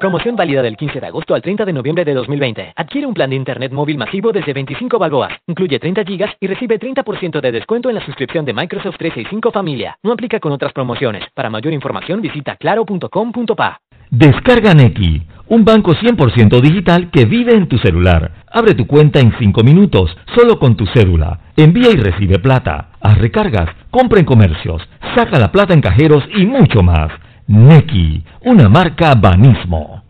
[0.00, 2.72] Promoción válida del 15 de agosto al 30 de noviembre de 2020.
[2.76, 5.32] Adquiere un plan de internet móvil masivo desde 25 balboas.
[5.46, 9.96] Incluye 30 gigas y recibe 30% de descuento en la suscripción de Microsoft 365 Familia.
[10.02, 11.22] No aplica con otras promociones.
[11.34, 13.80] Para mayor información visita claro.com.pa.
[14.10, 18.32] Descarga Neki, un banco 100% digital que vive en tu celular.
[18.52, 21.40] Abre tu cuenta en 5 minutos, solo con tu cédula.
[21.56, 22.90] Envía y recibe plata.
[23.00, 24.82] Haz recargas, compra en comercios,
[25.14, 27.10] saca la plata en cajeros y mucho más.
[27.46, 30.02] Neki, una marca Banismo.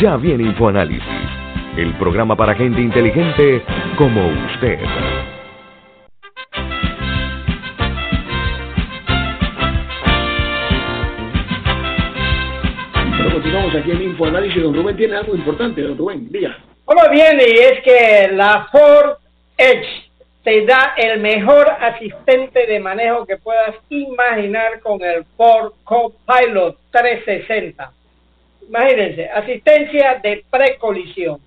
[0.00, 1.06] Ya viene InfoAnálisis,
[1.76, 3.62] el programa para gente inteligente
[3.96, 4.80] como usted.
[13.16, 14.62] Bueno, continuamos aquí en InfoAnálisis.
[14.64, 16.58] Don Rubén tiene algo importante, don Rubén, diga.
[16.84, 17.44] ¿Cómo viene?
[17.46, 19.18] Y es que la Ford
[19.56, 20.07] Edge
[20.48, 27.92] te da el mejor asistente de manejo que puedas imaginar con el Ford Copilot 360.
[28.66, 31.38] Imagínense, asistencia de precolisión,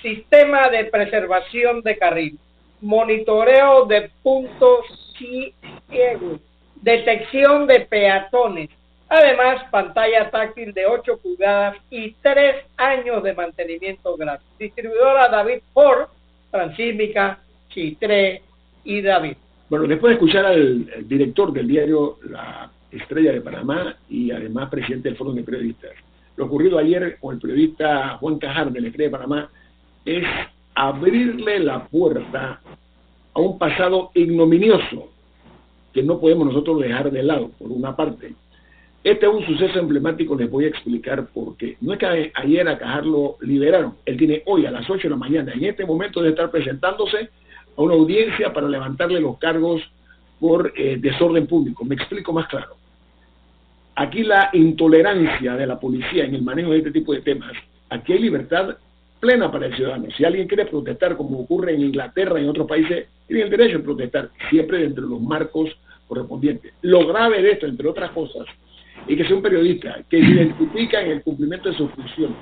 [0.00, 2.38] sistema de preservación de carril,
[2.80, 4.86] monitoreo de puntos
[5.18, 6.38] ciegos,
[6.76, 8.70] detección de peatones,
[9.08, 14.46] además pantalla táctil de 8 pulgadas y 3 años de mantenimiento gratis.
[14.60, 16.06] Distribuidora David Ford
[16.52, 17.40] Transímica,
[17.74, 18.40] Chitré
[18.84, 19.34] y David.
[19.68, 25.08] Bueno, después de escuchar al, director del diario La Estrella de Panamá y además presidente
[25.08, 25.90] del Foro de Periodistas,
[26.36, 29.50] lo ocurrido ayer con el periodista Juan Cajar de La Estrella de Panamá
[30.04, 30.24] es
[30.76, 32.60] abrirle la puerta
[33.32, 35.10] a un pasado ignominioso
[35.92, 38.34] que no podemos nosotros dejar de lado, por una parte.
[39.02, 41.76] Este es un suceso emblemático, les voy a explicar por qué.
[41.80, 45.10] No es que ayer a Cajar lo liberaron, él tiene hoy a las 8 de
[45.10, 47.30] la mañana, en este momento de estar presentándose
[47.76, 49.82] a una audiencia para levantarle los cargos
[50.40, 51.84] por eh, desorden público.
[51.84, 52.76] Me explico más claro.
[53.96, 57.52] Aquí la intolerancia de la policía en el manejo de este tipo de temas,
[57.90, 58.76] aquí hay libertad
[59.20, 60.08] plena para el ciudadano.
[60.16, 63.78] Si alguien quiere protestar, como ocurre en Inglaterra y en otros países, tiene el derecho
[63.78, 65.70] a protestar, siempre dentro de los marcos
[66.08, 66.74] correspondientes.
[66.82, 68.46] Lo grave de esto, entre otras cosas,
[69.06, 72.36] es que sea un periodista que identifica en el cumplimiento de sus funciones,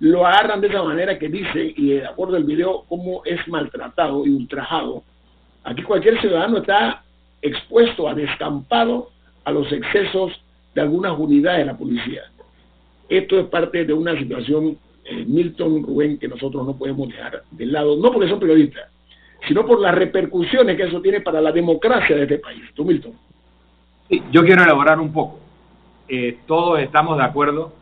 [0.00, 4.26] lo agarran de esa manera que dice, y de acuerdo al video, cómo es maltratado
[4.26, 5.02] y ultrajado.
[5.64, 7.02] Aquí cualquier ciudadano está
[7.40, 9.10] expuesto a descampado
[9.44, 10.32] a los excesos
[10.74, 12.22] de algunas unidades de la policía.
[13.08, 17.66] Esto es parte de una situación, eh, Milton Rubén, que nosotros no podemos dejar de
[17.66, 18.90] lado, no porque son periodistas,
[19.46, 22.62] sino por las repercusiones que eso tiene para la democracia de este país.
[22.74, 23.12] Tú, Milton.
[24.30, 25.38] yo quiero elaborar un poco.
[26.08, 27.72] Eh, todos estamos de acuerdo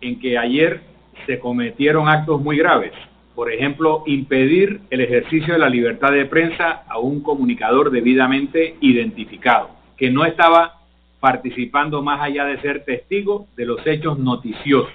[0.00, 0.80] en que ayer
[1.26, 2.92] se cometieron actos muy graves.
[3.34, 9.70] Por ejemplo, impedir el ejercicio de la libertad de prensa a un comunicador debidamente identificado,
[9.96, 10.80] que no estaba
[11.20, 14.92] participando más allá de ser testigo de los hechos noticiosos.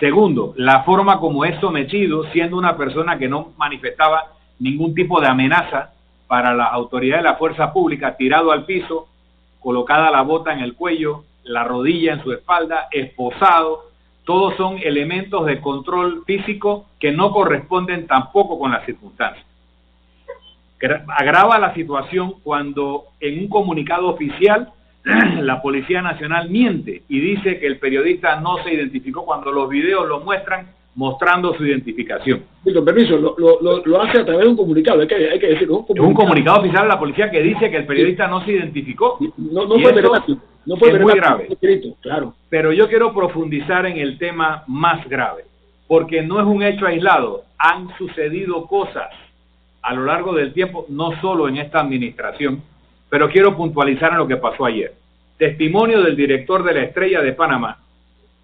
[0.00, 5.26] Segundo, la forma como es sometido, siendo una persona que no manifestaba ningún tipo de
[5.26, 5.92] amenaza
[6.28, 9.08] para las autoridades de la fuerza pública, tirado al piso,
[9.60, 13.87] colocada la bota en el cuello, la rodilla en su espalda, esposado,
[14.28, 19.46] todos son elementos de control físico que no corresponden tampoco con las circunstancias.
[21.16, 24.70] Agrava la situación cuando en un comunicado oficial
[25.40, 30.06] la Policía Nacional miente y dice que el periodista no se identificó cuando los videos
[30.06, 30.66] lo muestran
[30.98, 32.42] mostrando su identificación.
[32.64, 35.86] Con permiso, lo, hace a través de un comunicado, hay que, hay que decirlo.
[35.88, 39.16] Un un comunicado oficial de la policía que dice que el periodista no se identificó.
[39.36, 39.92] No, no fue
[40.66, 41.46] no fue es muy grave.
[41.50, 42.34] Escrito, claro.
[42.50, 45.44] Pero yo quiero profundizar en el tema más grave,
[45.86, 47.44] porque no es un hecho aislado.
[47.58, 49.08] Han sucedido cosas
[49.82, 52.60] a lo largo del tiempo, no solo en esta administración,
[53.08, 54.94] pero quiero puntualizar en lo que pasó ayer.
[55.36, 57.78] Testimonio del director de la Estrella de Panamá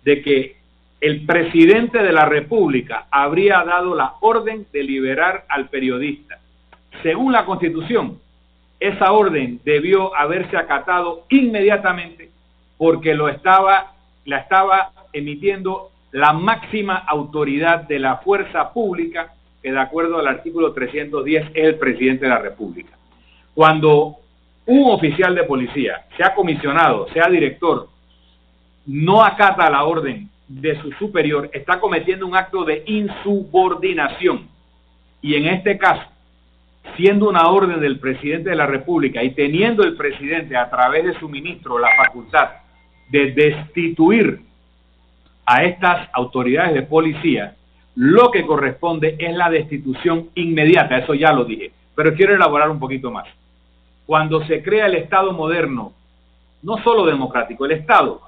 [0.04, 0.63] de que
[1.00, 6.38] el presidente de la República habría dado la orden de liberar al periodista.
[7.02, 8.18] Según la Constitución,
[8.80, 12.30] esa orden debió haberse acatado inmediatamente
[12.76, 13.92] porque lo estaba,
[14.24, 20.72] la estaba emitiendo la máxima autoridad de la fuerza pública, que de acuerdo al artículo
[20.72, 22.96] 310 es el presidente de la República.
[23.54, 24.16] Cuando
[24.66, 27.88] un oficial de policía, sea comisionado, sea director,
[28.86, 34.48] no acata la orden de su superior está cometiendo un acto de insubordinación.
[35.22, 36.02] Y en este caso,
[36.96, 41.18] siendo una orden del presidente de la República y teniendo el presidente a través de
[41.18, 42.50] su ministro la facultad
[43.10, 44.40] de destituir
[45.46, 47.54] a estas autoridades de policía,
[47.96, 52.80] lo que corresponde es la destitución inmediata, eso ya lo dije, pero quiero elaborar un
[52.80, 53.26] poquito más.
[54.06, 55.92] Cuando se crea el Estado moderno,
[56.62, 58.20] no solo democrático, el Estado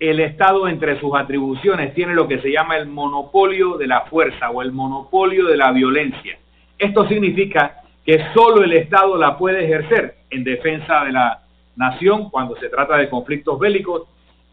[0.00, 4.50] el Estado entre sus atribuciones tiene lo que se llama el monopolio de la fuerza
[4.50, 6.38] o el monopolio de la violencia.
[6.78, 11.40] Esto significa que solo el Estado la puede ejercer en defensa de la
[11.76, 14.04] nación cuando se trata de conflictos bélicos,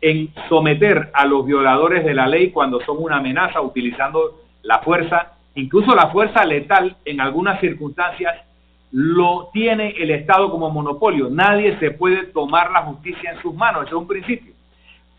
[0.01, 5.33] en someter a los violadores de la ley cuando son una amenaza utilizando la fuerza,
[5.55, 8.35] incluso la fuerza letal en algunas circunstancias
[8.91, 11.29] lo tiene el Estado como monopolio.
[11.29, 14.54] Nadie se puede tomar la justicia en sus manos, ese es un principio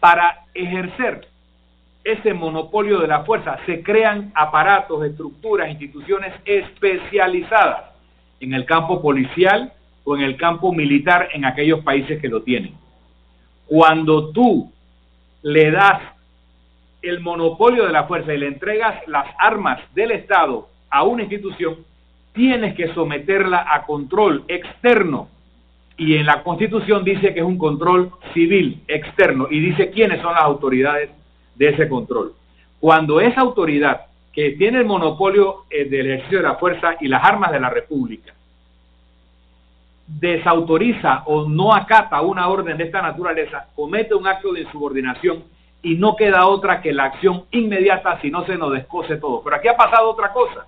[0.01, 1.28] para ejercer
[2.07, 7.86] ese monopolio de la fuerza se crean aparatos, estructuras, instituciones especializadas
[8.38, 9.72] en el campo policial
[10.05, 12.74] o en el campo militar en aquellos países que lo tienen.
[13.66, 14.70] Cuando tú
[15.42, 16.01] le das
[17.03, 21.78] el monopolio de la fuerza y le entregas las armas del Estado a una institución,
[22.32, 25.28] tienes que someterla a control externo
[25.97, 30.34] y en la Constitución dice que es un control civil externo y dice quiénes son
[30.34, 31.11] las autoridades
[31.55, 32.34] de ese control.
[32.80, 37.24] Cuando esa autoridad que tiene el monopolio eh, del ejercicio de la fuerza y las
[37.24, 38.34] armas de la República
[40.07, 45.42] desautoriza o no acata una orden de esta naturaleza, comete un acto de insubordinación
[45.82, 49.42] y no queda otra que la acción inmediata si no se nos descose todo.
[49.42, 50.66] Pero aquí ha pasado otra cosa.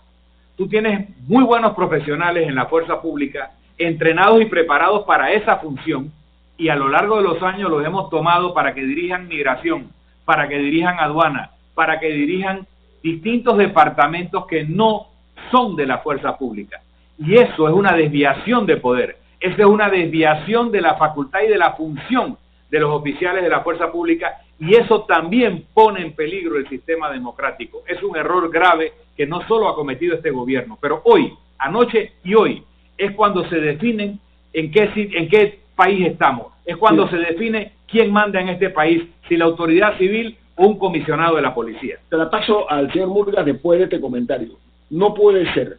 [0.56, 6.12] tú tienes muy buenos profesionales en la fuerza pública, entrenados y preparados para esa función,
[6.56, 9.92] y a lo largo de los años los hemos tomado para que dirijan migración,
[10.24, 12.66] para que dirijan aduana, para que dirijan
[13.02, 15.06] distintos departamentos que no
[15.52, 16.80] son de la fuerza pública.
[17.16, 21.48] Y eso es una desviación de poder, esa es una desviación de la facultad y
[21.48, 22.36] de la función
[22.70, 27.10] de los oficiales de la fuerza pública y eso también pone en peligro el sistema
[27.10, 27.82] democrático.
[27.86, 32.34] Es un error grave que no solo ha cometido este gobierno, pero hoy, anoche y
[32.34, 32.62] hoy,
[32.98, 34.18] es cuando se definen
[34.52, 39.04] en qué, en qué país estamos, es cuando se define quién manda en este país,
[39.28, 41.98] si la autoridad civil o un comisionado de la policía.
[42.10, 44.58] Te la paso al señor Murga después de este comentario.
[44.90, 45.78] No puede ser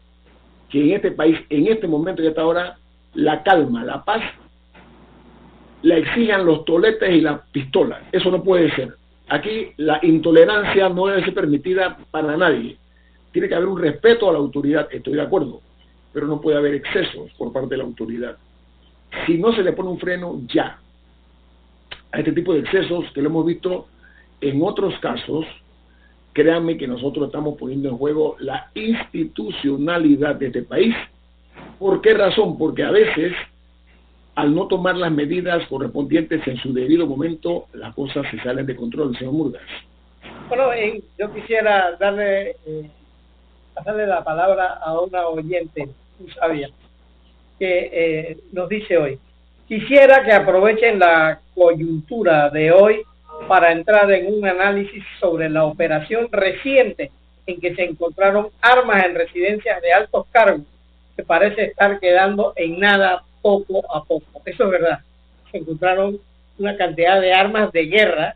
[0.69, 2.77] que en este país, en este momento y esta hora,
[3.13, 4.21] la calma, la paz,
[5.81, 8.01] la exijan los toletes y las pistolas.
[8.11, 8.95] Eso no puede ser.
[9.27, 12.77] Aquí la intolerancia no debe ser permitida para nadie.
[13.31, 15.61] Tiene que haber un respeto a la autoridad, estoy de acuerdo,
[16.13, 18.37] pero no puede haber excesos por parte de la autoridad
[19.25, 20.79] si no se le pone un freno ya
[22.11, 23.87] a este tipo de excesos que lo hemos visto
[24.41, 25.45] en otros casos,
[26.33, 30.95] créanme que nosotros estamos poniendo en juego la institucionalidad de este país.
[31.77, 32.57] ¿Por qué razón?
[32.57, 33.33] Porque a veces,
[34.35, 38.75] al no tomar las medidas correspondientes en su debido momento, las cosas se salen de
[38.75, 39.61] control, señor Murgas.
[40.47, 42.89] Bueno, eh, yo quisiera darle, eh,
[43.79, 45.87] pasarle la palabra a una oyente,
[46.37, 46.69] sabia
[47.57, 49.17] que eh, nos dice hoy.
[49.69, 53.03] Quisiera que aprovechen la coyuntura de hoy
[53.47, 57.09] para entrar en un análisis sobre la operación reciente
[57.45, 60.67] en que se encontraron armas en residencias de altos cargos,
[61.15, 64.41] que parece estar quedando en nada poco a poco.
[64.43, 64.99] Eso es verdad.
[65.51, 66.19] Se encontraron
[66.57, 68.35] una cantidad de armas de guerra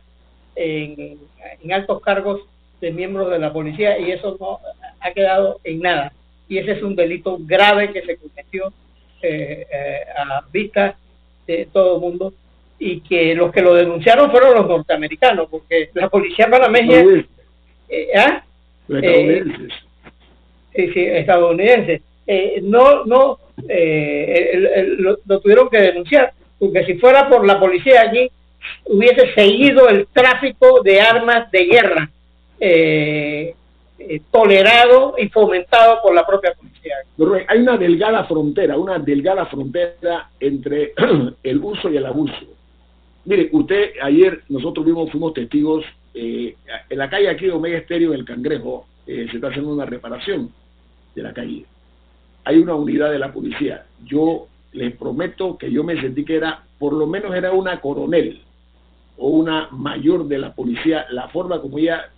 [0.56, 1.18] en,
[1.62, 2.40] en altos cargos
[2.84, 4.60] de miembros de la policía y eso no
[5.00, 6.12] ha quedado en nada.
[6.50, 8.70] Y ese es un delito grave que se cometió
[9.22, 10.94] eh, eh, a vista
[11.46, 12.34] de todo el mundo
[12.78, 17.02] y que los que lo denunciaron fueron los norteamericanos, porque la policía panameña...
[17.88, 18.44] Eh, ¿ah?
[18.86, 19.72] estadounidenses.
[20.74, 22.02] sí, sí, estadounidenses.
[22.64, 23.38] no, no,
[24.98, 28.30] lo, lo, tuvieron que denunciar, porque si fuera por la policía allí,
[28.84, 32.10] hubiese seguido el tráfico de armas de guerra.
[32.60, 33.54] Eh,
[33.96, 36.96] eh, tolerado y fomentado por la propia policía.
[37.48, 40.92] hay una delgada frontera, una delgada frontera entre
[41.42, 42.46] el uso y el abuso.
[43.24, 46.56] Mire, usted ayer nosotros vimos, fuimos testigos eh,
[46.90, 49.86] en la calle aquí de Omega Estéreo, en el Cangrejo, eh, se está haciendo una
[49.86, 50.50] reparación
[51.14, 51.64] de la calle.
[52.44, 53.86] Hay una unidad de la policía.
[54.04, 58.42] Yo les prometo que yo me sentí que era, por lo menos era una coronel
[59.16, 62.10] o una mayor de la policía, la forma como ella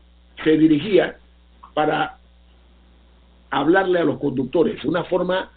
[0.43, 1.17] se dirigía
[1.75, 2.17] para
[3.51, 5.51] hablarle a los conductores, una forma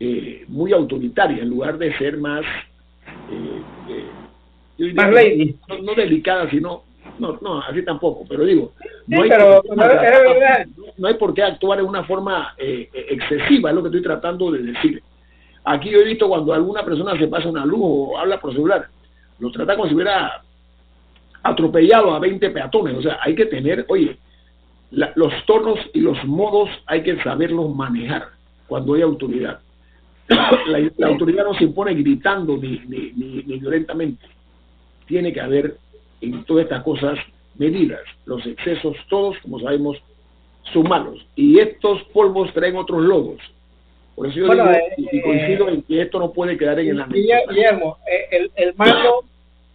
[0.00, 2.44] eh, muy autoritaria, en lugar de ser más,
[3.30, 3.62] eh,
[4.78, 5.10] eh, más
[5.82, 6.82] no, delicada, sino,
[7.18, 8.72] no, no, así tampoco, pero digo,
[9.06, 9.30] no, hay,
[10.96, 14.62] no, hay por qué actuar en una forma excesiva, es lo que estoy tratando de
[14.62, 15.02] decir.
[15.64, 18.86] Aquí yo he visto cuando alguna persona se pasa una luz o habla por celular,
[19.38, 20.42] lo trata como si hubiera
[21.42, 24.18] atropellado a 20 peatones, o sea, hay que tener, oye,
[24.90, 28.28] los tonos y los modos hay que saberlos manejar
[28.66, 29.60] cuando hay autoridad.
[30.28, 34.26] la, autoridad no se impone gritando ni, ni, violentamente.
[35.06, 35.76] Tiene que haber
[36.20, 37.18] en todas estas cosas
[37.56, 38.00] medidas.
[38.26, 39.96] Los excesos, todos, como sabemos,
[40.72, 41.26] son malos.
[41.34, 43.40] Y estos polvos traen otros logos.
[44.14, 44.64] Por eso yo digo,
[44.96, 49.24] y, coincido en que esto no puede quedar en el Guillermo, eh, el, el mando,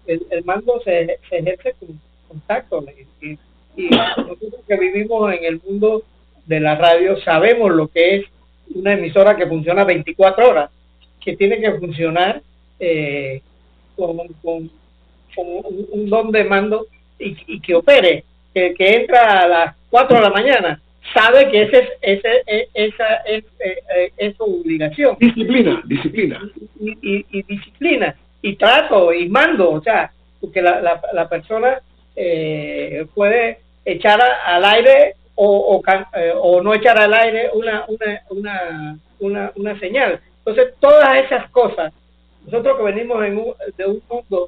[0.07, 2.83] el, el mando se, se ejerce con contacto.
[3.21, 3.37] Y,
[3.75, 6.03] y nosotros que vivimos en el mundo
[6.45, 8.25] de la radio sabemos lo que es
[8.75, 10.69] una emisora que funciona 24 horas,
[11.23, 12.41] que tiene que funcionar
[12.79, 13.41] eh,
[13.95, 14.69] con, con,
[15.37, 16.87] un, don de mando
[17.19, 18.23] y, que opere,
[18.53, 20.81] que, que, entra a las 4 de la mañana,
[21.13, 25.17] sabe que ese es, ese, e, esa es, eh, eh, es, su obligación.
[25.19, 26.41] Disciplina, disciplina.
[26.79, 31.81] Y, y, disciplina, y trato, y mando, o sea, porque la, la, la persona
[32.15, 35.81] eh, puede echar al aire o,
[36.15, 40.19] eh, o, no echar al aire una, una, una, una, una señal.
[40.39, 41.93] Entonces, todas esas cosas,
[42.45, 43.41] nosotros que venimos en
[43.77, 44.47] de un mundo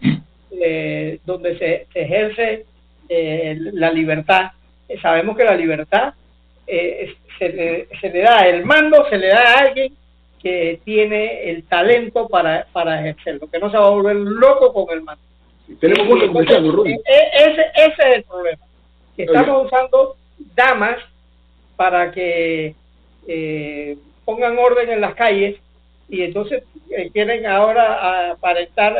[0.52, 2.66] eh, donde se, ejerce
[3.08, 4.52] eh, la libertad,
[5.02, 6.14] sabemos que la libertad
[6.68, 9.93] se, le, se le da el mando, se le da a alguien
[10.46, 14.96] que tiene el talento para, para ejercerlo, que no se va a volver loco con
[14.96, 15.24] el mando.
[15.80, 16.08] Tenemos
[17.34, 18.66] ese, ese es el problema
[19.18, 20.16] estamos usando
[20.56, 20.98] damas
[21.76, 22.76] para que
[23.28, 25.58] eh, pongan orden en las calles
[26.10, 28.96] y entonces eh, quieren ahora aparentar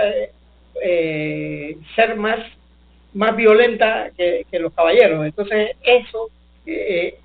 [0.82, 2.39] eh, ser más
[3.14, 5.26] más violenta que, los caballeros.
[5.26, 6.30] Entonces eso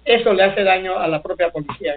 [0.05, 1.97] eso le hace daño a la propia policía.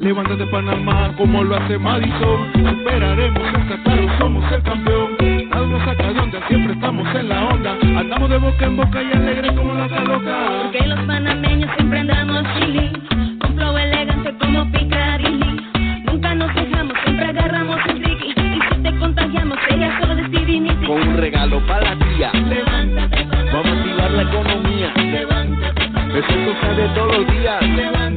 [0.00, 2.52] Levántate Panamá como lo hace Madison.
[2.54, 5.16] Superaremos esta claro, somos el campeón.
[5.50, 7.72] Algo saca de onda, siempre estamos en la onda.
[7.72, 10.36] Andamos de boca en boca y alegre como la loca.
[10.62, 12.92] Porque los panameños siempre andamos chili.
[13.40, 15.60] Con flow elegante como Picarilli.
[16.06, 18.34] Nunca nos dejamos, siempre agarramos el ricky.
[18.36, 22.30] Y si te contagiamos, sería solo de Stevie Con un regalo para la tía.
[22.34, 23.50] Levántate Panamá.
[23.52, 24.92] Vamos a activar la economía.
[24.94, 26.18] Levántate Panamá.
[26.18, 27.62] Eso sucede todos los días.
[27.62, 28.07] Levántate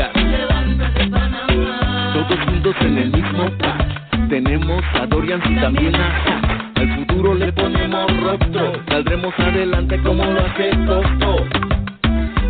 [0.00, 0.10] días.
[2.14, 4.28] Todos juntos en el mismo pack.
[4.28, 6.40] Tenemos a Dorian y también a.
[6.76, 8.72] Al futuro le ponemos rostro.
[8.88, 11.46] Saldremos adelante como lo hace Costo.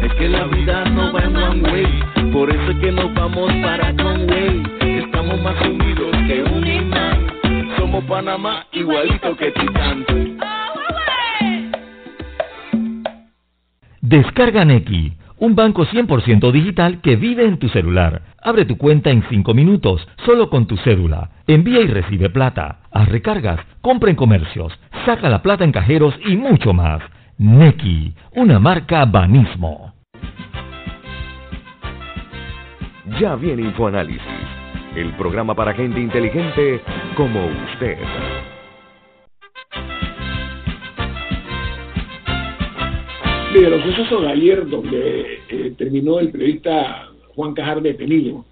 [0.02, 2.32] Es que la vida no va en one way.
[2.32, 4.62] Por eso es que nos vamos para Conway.
[4.80, 7.26] Estamos más unidos que un imán.
[7.76, 10.06] Somos Panamá igualito que Titán.
[14.00, 18.22] Descarga Neki un banco 100% digital que vive en tu celular.
[18.42, 21.30] Abre tu cuenta en 5 minutos, solo con tu cédula.
[21.46, 22.80] Envía y recibe plata.
[22.92, 24.72] Haz recargas, compra en comercios,
[25.04, 27.02] saca la plata en cajeros y mucho más.
[27.38, 29.94] Neki, una marca Banismo.
[33.18, 34.20] Ya viene InfoAnálisis,
[34.94, 36.82] el programa para gente inteligente
[37.16, 37.98] como usted.
[43.62, 48.44] De los sucesos de ayer, donde eh, terminó el periodista Juan Cajar detenido,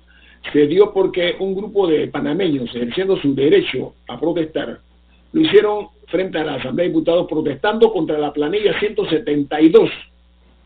[0.53, 4.81] se dio porque un grupo de panameños, ejerciendo su derecho a protestar,
[5.33, 9.91] lo hicieron frente a la Asamblea de Diputados protestando contra la planilla 172,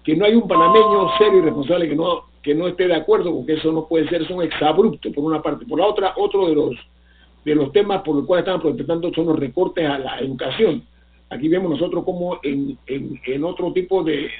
[0.04, 3.32] que no hay un panameño serio y responsable que no, que no esté de acuerdo,
[3.34, 5.66] porque eso no puede ser, es un exabrupto por una parte.
[5.66, 6.76] Por la otra, otro de los,
[7.44, 10.82] de los temas por los cuales estaban protestando son los recortes a la educación
[11.32, 14.30] Aquí vemos nosotros como en, en, otro tipo de,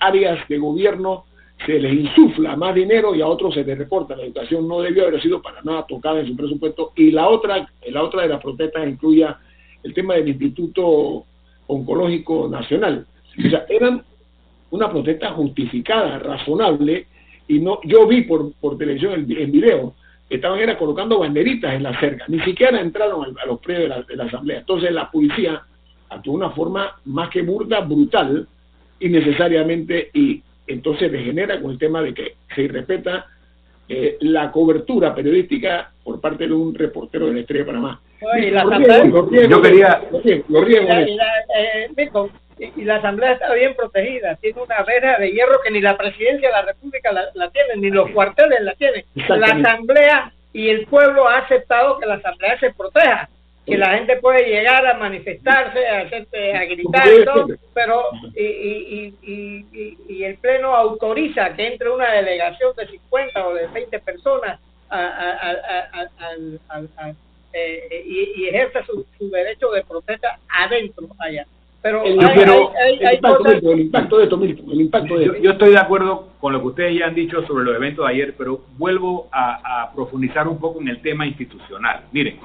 [0.00, 1.24] áreas de gobierno
[1.64, 4.16] se les insufla más dinero y a otros se les recorta.
[4.16, 6.92] La educación no debió haber sido para nada tocada en su presupuesto.
[6.96, 9.24] Y la otra, la otra de las protestas incluye
[9.84, 11.24] el tema del Instituto
[11.68, 13.06] Oncológico Nacional.
[13.38, 14.02] O sea, eran
[14.72, 17.06] una protesta justificada, razonable,
[17.46, 19.94] y no yo vi por, por televisión en, video,
[20.28, 24.02] estaban era colocando banderitas en la cerca, ni siquiera entraron a, los predios de la,
[24.02, 24.58] de la asamblea.
[24.58, 25.62] Entonces la policía
[26.12, 28.46] actuó de una forma más que burda, brutal,
[29.00, 33.26] innecesariamente, y entonces degenera con el tema de que se respeta
[33.88, 38.00] eh, la cobertura periodística por parte de un reportero de la Estrella de Panamá.
[38.40, 39.04] y la asamblea,
[39.48, 40.02] yo quería...
[42.76, 46.48] y, la asamblea está bien protegida, tiene una vera de hierro que ni la presidencia
[46.48, 49.04] de la República la, tiene, ni los cuarteles la tienen.
[49.14, 53.28] La asamblea y el pueblo ha aceptado que la asamblea se proteja
[53.64, 58.02] que la gente puede llegar a manifestarse, a, hacerte, a gritar y todo, pero
[58.34, 63.68] y, y, y, y, el Pleno autoriza que entre una delegación de 50 o de
[63.68, 64.58] 20 personas
[64.90, 65.50] a, a,
[66.68, 67.12] a,
[67.52, 71.46] eh, y, ejerza su, su, derecho de protesta adentro allá.
[71.82, 73.80] Pero el, impacto, de esto, el
[74.80, 77.64] impacto de yo, yo, estoy de acuerdo con lo que ustedes ya han dicho sobre
[77.64, 82.02] los eventos de ayer, pero vuelvo a, a profundizar un poco en el tema institucional.
[82.12, 82.38] Miren,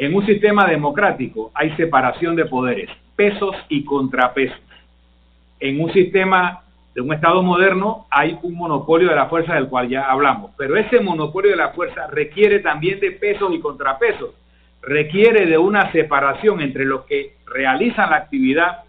[0.00, 4.58] En un sistema democrático hay separación de poderes, pesos y contrapesos.
[5.60, 6.62] En un sistema
[6.94, 10.74] de un Estado moderno hay un monopolio de la fuerza del cual ya hablamos, pero
[10.78, 14.30] ese monopolio de la fuerza requiere también de pesos y contrapesos,
[14.80, 18.84] requiere de una separación entre los que realizan la actividad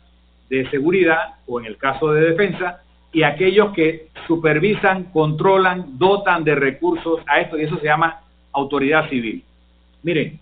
[0.49, 6.55] de seguridad o en el caso de defensa y aquellos que supervisan, controlan, dotan de
[6.55, 8.22] recursos a esto y eso se llama
[8.53, 9.43] autoridad civil.
[10.03, 10.39] Miren,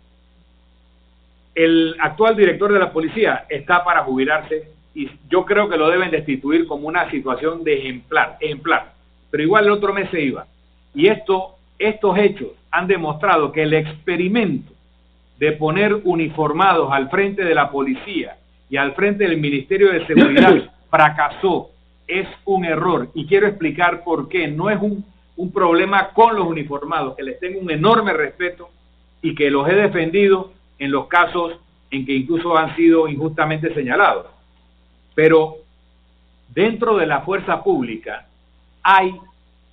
[1.55, 6.11] el actual director de la policía está para jubilarse y yo creo que lo deben
[6.11, 8.93] destituir como una situación de ejemplar, ejemplar.
[9.29, 10.47] Pero igual el otro mes se iba.
[10.93, 14.73] Y esto, estos hechos han demostrado que el experimento
[15.37, 18.35] de poner uniformados al frente de la policía
[18.69, 20.55] y al frente del Ministerio de Seguridad
[20.89, 21.69] fracasó.
[22.07, 23.09] Es un error.
[23.13, 24.47] Y quiero explicar por qué.
[24.47, 25.05] No es un,
[25.37, 28.69] un problema con los uniformados, que les tengo un enorme respeto
[29.21, 31.59] y que los he defendido en los casos
[31.91, 34.27] en que incluso han sido injustamente señalados.
[35.15, 35.57] Pero
[36.49, 38.25] dentro de la fuerza pública
[38.81, 39.13] hay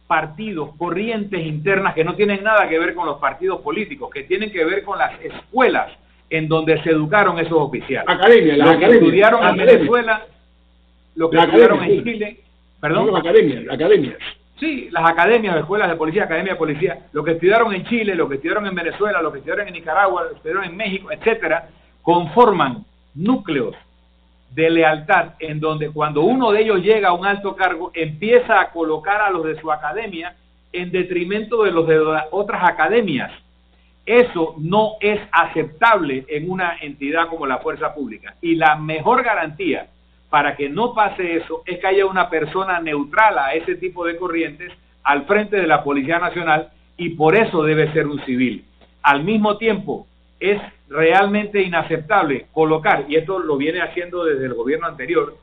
[0.07, 4.53] partidos, corrientes internas que no tienen nada que ver con los partidos políticos, que tienen
[4.53, 5.93] que ver con las escuelas
[6.31, 8.09] en donde se educaron esos oficiales.
[8.09, 10.27] Academia, los que estudiaron en Venezuela,
[11.15, 12.41] los que estudiaron en Chile,
[12.81, 13.13] perdón.
[13.13, 14.19] las academias, academias.
[14.59, 18.15] Sí, las academias, las escuelas de policía, academia de policía, los que estudiaron en Chile,
[18.15, 21.13] los que estudiaron en Venezuela, los que estudiaron en Nicaragua, los que estudiaron en México,
[21.13, 21.69] etcétera,
[22.01, 22.85] conforman
[23.15, 23.75] núcleos
[24.55, 28.71] de lealtad en donde cuando uno de ellos llega a un alto cargo empieza a
[28.71, 30.35] colocar a los de su academia
[30.73, 32.01] en detrimento de los de
[32.31, 33.31] otras academias.
[34.07, 38.37] Eso no es aceptable en una entidad como la fuerza pública.
[38.41, 39.89] Y la mejor garantía
[40.31, 44.17] para que no pase eso es que haya una persona neutral a ese tipo de
[44.17, 44.73] corrientes
[45.05, 48.65] al frente de la Policía Nacional y por eso debe ser un civil.
[49.03, 50.07] Al mismo tiempo,
[50.41, 55.37] es realmente inaceptable colocar, y esto lo viene haciendo desde el gobierno anterior,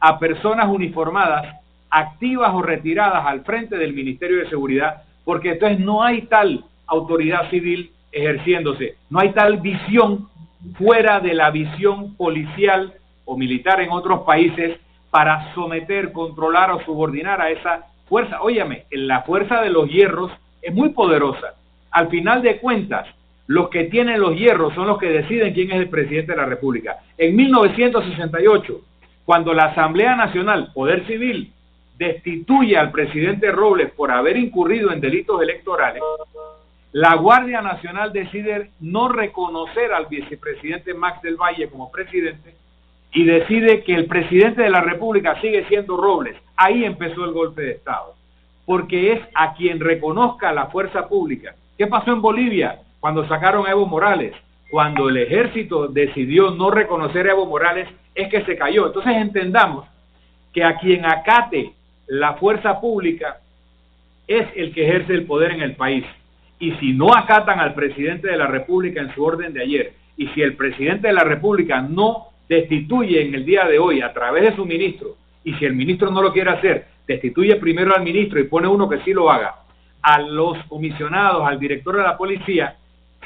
[0.00, 1.56] a personas uniformadas,
[1.90, 7.50] activas o retiradas al frente del Ministerio de Seguridad, porque entonces no hay tal autoridad
[7.50, 10.28] civil ejerciéndose, no hay tal visión
[10.76, 12.94] fuera de la visión policial
[13.28, 18.40] o militar en otros países para someter, controlar o subordinar a esa fuerza.
[18.40, 21.54] Óyame, la fuerza de los hierros es muy poderosa.
[21.90, 23.06] Al final de cuentas,
[23.46, 26.46] los que tienen los hierros son los que deciden quién es el presidente de la
[26.46, 27.00] República.
[27.18, 28.80] En 1968,
[29.26, 31.52] cuando la Asamblea Nacional, Poder Civil,
[31.98, 36.02] destituye al presidente Robles por haber incurrido en delitos electorales,
[36.92, 42.54] la Guardia Nacional decide no reconocer al vicepresidente Max del Valle como presidente
[43.12, 46.36] y decide que el presidente de la República sigue siendo Robles.
[46.56, 48.14] Ahí empezó el golpe de Estado,
[48.66, 51.54] porque es a quien reconozca la fuerza pública.
[51.76, 52.80] ¿Qué pasó en Bolivia?
[53.00, 54.34] cuando sacaron a Evo Morales,
[54.70, 58.86] cuando el ejército decidió no reconocer a Evo Morales, es que se cayó.
[58.86, 59.86] Entonces entendamos
[60.52, 61.72] que a quien acate
[62.06, 63.38] la fuerza pública
[64.26, 66.04] es el que ejerce el poder en el país.
[66.58, 70.26] Y si no acatan al presidente de la República en su orden de ayer, y
[70.28, 74.44] si el presidente de la República no destituye en el día de hoy a través
[74.44, 78.40] de su ministro, y si el ministro no lo quiere hacer, destituye primero al ministro
[78.40, 79.56] y pone uno que sí lo haga,
[80.02, 82.76] a los comisionados, al director de la policía,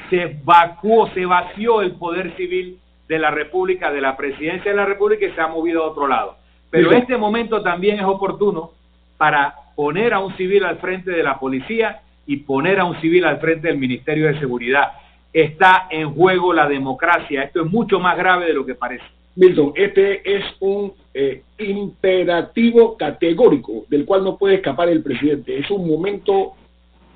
[0.09, 4.85] se vacuó, se vació el poder civil de la República, de la presidencia de la
[4.85, 6.37] República y se ha movido a otro lado.
[6.69, 8.71] Pero este momento también es oportuno
[9.17, 13.25] para poner a un civil al frente de la policía y poner a un civil
[13.25, 14.93] al frente del Ministerio de Seguridad.
[15.33, 17.43] Está en juego la democracia.
[17.43, 19.03] Esto es mucho más grave de lo que parece.
[19.35, 25.57] Milton, este es un eh, imperativo categórico del cual no puede escapar el presidente.
[25.57, 26.53] Es un momento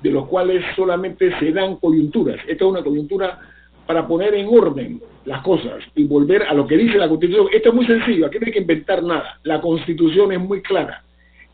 [0.02, 2.38] de los cuales solamente se dan coyunturas.
[2.48, 3.38] Esta es una coyuntura
[3.86, 7.46] para poner en orden las cosas y volver a lo que dice la Constitución.
[7.52, 9.38] Esto es muy sencillo, aquí no hay que inventar nada.
[9.44, 11.02] La Constitución es muy clara.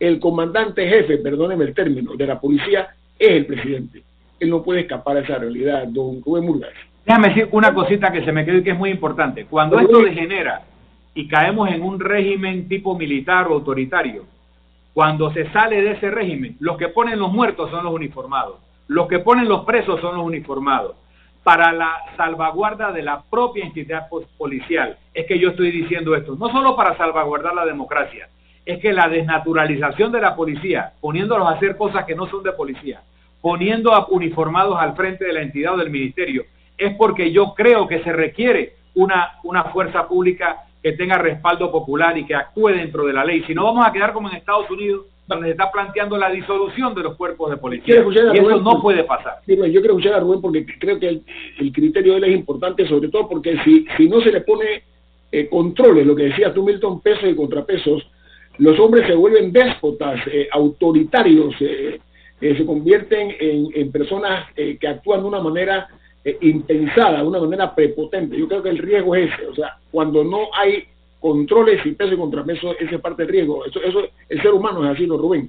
[0.00, 2.88] El comandante jefe, perdóneme el término, de la policía
[3.18, 4.02] es el presidente.
[4.44, 6.70] Él no puede escapar a esa realidad, don Rubén Murgas.
[7.06, 9.46] Déjame decir una cosita que se me quedó y que es muy importante.
[9.46, 10.62] Cuando esto degenera
[11.14, 14.24] y caemos en un régimen tipo militar o autoritario,
[14.92, 19.08] cuando se sale de ese régimen, los que ponen los muertos son los uniformados, los
[19.08, 20.94] que ponen los presos son los uniformados.
[21.42, 26.50] Para la salvaguarda de la propia entidad policial, es que yo estoy diciendo esto, no
[26.50, 28.28] solo para salvaguardar la democracia,
[28.66, 32.52] es que la desnaturalización de la policía, poniéndolos a hacer cosas que no son de
[32.52, 33.00] policía,
[33.44, 36.46] poniendo a uniformados al frente de la entidad o del ministerio,
[36.78, 42.16] es porque yo creo que se requiere una, una fuerza pública que tenga respaldo popular
[42.16, 43.44] y que actúe dentro de la ley.
[43.46, 46.94] Si no, vamos a quedar como en Estados Unidos, donde se está planteando la disolución
[46.94, 47.96] de los cuerpos de policía.
[47.96, 49.34] Y eso no puede pasar.
[49.44, 51.22] Sí, bueno, yo quiero escuchar a Rubén porque creo que el,
[51.58, 54.84] el criterio de él es importante, sobre todo porque si, si no se le pone
[55.30, 58.10] eh, controles, lo que decías tú, Milton, pesos y contrapesos,
[58.56, 62.00] los hombres se vuelven déspotas, eh, autoritarios, eh,
[62.44, 65.88] eh, se convierten en, en personas eh, que actúan de una manera
[66.22, 68.36] eh, impensada, de una manera prepotente.
[68.36, 70.84] Yo creo que el riesgo es ese, o sea, cuando no hay
[71.20, 73.64] controles y peso y contrapeso, ese es parte del riesgo.
[73.64, 75.48] Eso, eso, el ser humano es así, ¿no, Rubén?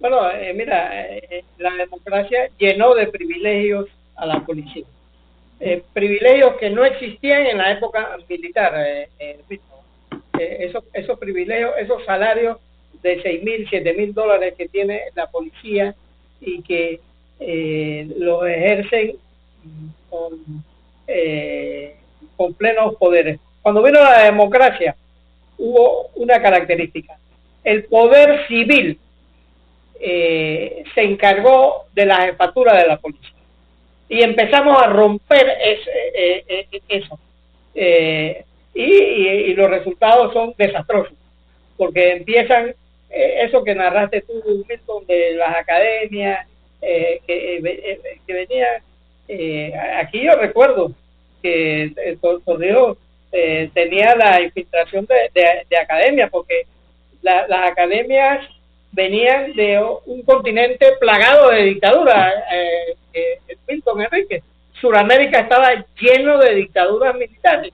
[0.00, 4.84] Bueno, eh, mira, eh, la democracia llenó de privilegios a la policía.
[5.60, 8.74] Eh, privilegios que no existían en la época militar.
[10.38, 12.58] esos, esos privilegios, esos salarios
[13.02, 15.94] de seis mil, siete mil dólares que tiene la policía
[16.40, 17.00] y que
[17.40, 19.16] eh, los ejercen
[20.08, 20.32] con,
[21.06, 21.96] eh,
[22.36, 23.38] con plenos poderes.
[23.62, 24.94] Cuando vino la democracia,
[25.58, 27.16] hubo una característica.
[27.64, 28.98] El poder civil
[30.00, 33.30] eh, se encargó de la jefatura de la policía.
[34.08, 37.18] Y empezamos a romper ese- eh, eh, eh, eso.
[37.74, 38.44] Eh,
[38.74, 41.14] y, y- y los resultados son desastrosos,
[41.76, 42.74] porque empiezan
[43.12, 46.46] eh, eso que narraste tú, Milton, de las academias,
[46.80, 48.82] eh, que, eh, eh, que venían.
[49.98, 50.92] aquí yo recuerdo
[51.42, 52.98] que Tor- Torrijos
[53.32, 56.66] eh, tenía la infiltración de, de, de academias, porque
[57.22, 58.46] la- las academias
[58.92, 63.38] venían de un continente plagado de dictaduras, eh, eh,
[63.68, 64.42] Milton Enrique.
[64.80, 67.72] Suramérica estaba lleno de dictaduras militares.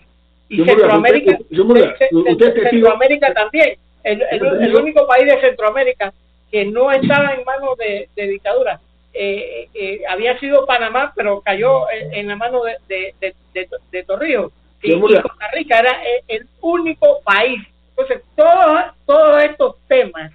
[0.49, 3.77] Y Yo, Centroamérica, usted- usted Centroamérica también.
[4.05, 6.13] El, el- único país de Centroamérica
[6.51, 8.81] que no estaba en manos de, de dictadura.
[9.13, 14.03] Eh, eh, había sido Panamá, pero cayó en, en la mano de, de, de, de-
[14.05, 14.53] Torrijos.
[14.83, 15.01] Y, y.
[15.01, 17.61] Costa Rica era el, el único país.
[17.91, 20.33] Entonces, todos, todos estos temas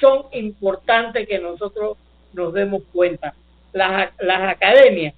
[0.00, 1.96] son importantes que nosotros
[2.34, 3.32] nos demos cuenta.
[3.72, 5.14] Las, las academias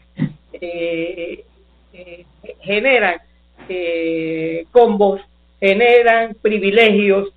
[0.52, 1.44] eh,
[1.92, 2.24] eh,
[2.60, 3.20] generan
[3.68, 5.20] eh, combos,
[5.58, 7.28] generan privilegios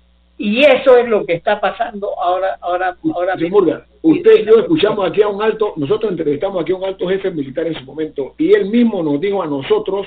[0.42, 5.06] y eso es lo que está pasando ahora ahora ahora Murga, usted y yo escuchamos
[5.06, 8.34] aquí a un alto, nosotros entrevistamos aquí a un alto jefe militar en su momento,
[8.38, 10.06] y él mismo nos dijo a nosotros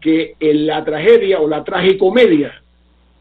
[0.00, 2.60] que en la tragedia o la tragicomedia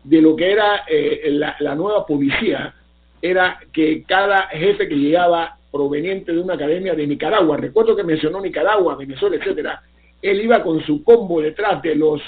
[0.03, 2.73] de lo que era eh, la, la nueva policía
[3.21, 8.41] era que cada jefe que llegaba proveniente de una academia de Nicaragua, recuerdo que mencionó
[8.41, 9.83] Nicaragua, Venezuela, etcétera,
[10.23, 12.19] él iba con su combo detrás de los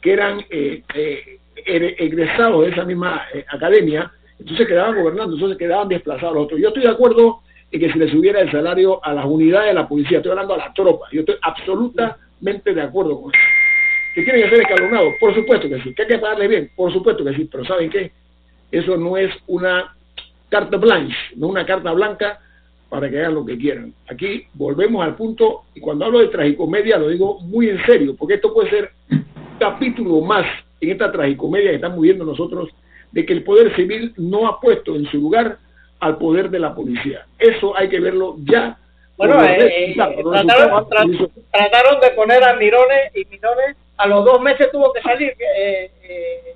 [0.00, 5.88] que eran eh, eh, egresados de esa misma eh, academia, entonces quedaban gobernando, entonces quedaban
[5.88, 6.60] desplazados los otros.
[6.60, 7.40] Yo estoy de acuerdo
[7.70, 10.54] en que se le subiera el salario a las unidades de la policía, estoy hablando
[10.54, 13.42] a la tropa, yo estoy absolutamente de acuerdo con eso.
[14.14, 15.14] ¿Que tienen que ser escalonados?
[15.20, 15.94] Por supuesto que sí.
[15.94, 16.70] ¿Que hay que pagarle bien?
[16.74, 18.10] Por supuesto que sí, pero ¿saben qué?
[18.72, 19.94] Eso no es una
[20.48, 22.40] carta blanche, no una carta blanca
[22.88, 23.92] para que hagan lo que quieran.
[24.08, 28.34] Aquí volvemos al punto, y cuando hablo de tragicomedia lo digo muy en serio, porque
[28.34, 28.90] esto puede ser
[29.58, 30.46] capítulo más
[30.80, 32.70] en esta tragicomedia que estamos viendo nosotros,
[33.12, 35.58] de que el poder civil no ha puesto en su lugar
[36.00, 37.26] al poder de la policía.
[37.38, 38.76] Eso hay que verlo ya.
[39.16, 44.70] Bueno, eh, eh, trataron, tra- de poner a Mirones y Mirones a los dos meses
[44.70, 46.54] tuvo que salir eh, eh,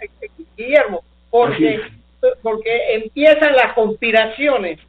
[0.00, 1.80] eh, Guillermo, porque,
[2.42, 4.80] porque empiezan las conspiraciones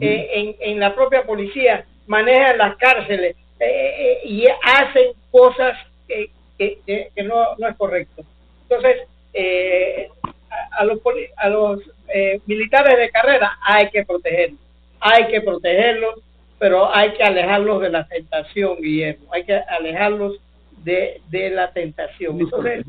[0.00, 3.66] eh, en, en la propia policía, manejan las cárceles eh,
[3.98, 5.76] eh, y hacen cosas
[6.08, 6.30] que,
[6.60, 8.22] que, que- que no, no es correcto.
[8.64, 8.96] Entonces,
[9.32, 10.08] eh,
[10.50, 10.98] a, a los,
[11.36, 11.80] a los
[12.12, 14.60] eh, militares de carrera hay que protegerlos,
[15.00, 16.16] hay que protegerlos,
[16.58, 20.36] pero hay que alejarlos de la tentación, Guillermo, hay que alejarlos
[20.84, 22.38] de, de la tentación.
[22.40, 22.84] Entonces,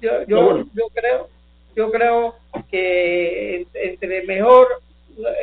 [0.00, 1.28] yo, yo, yo creo
[1.76, 2.34] yo creo
[2.70, 4.68] que en- entre mejor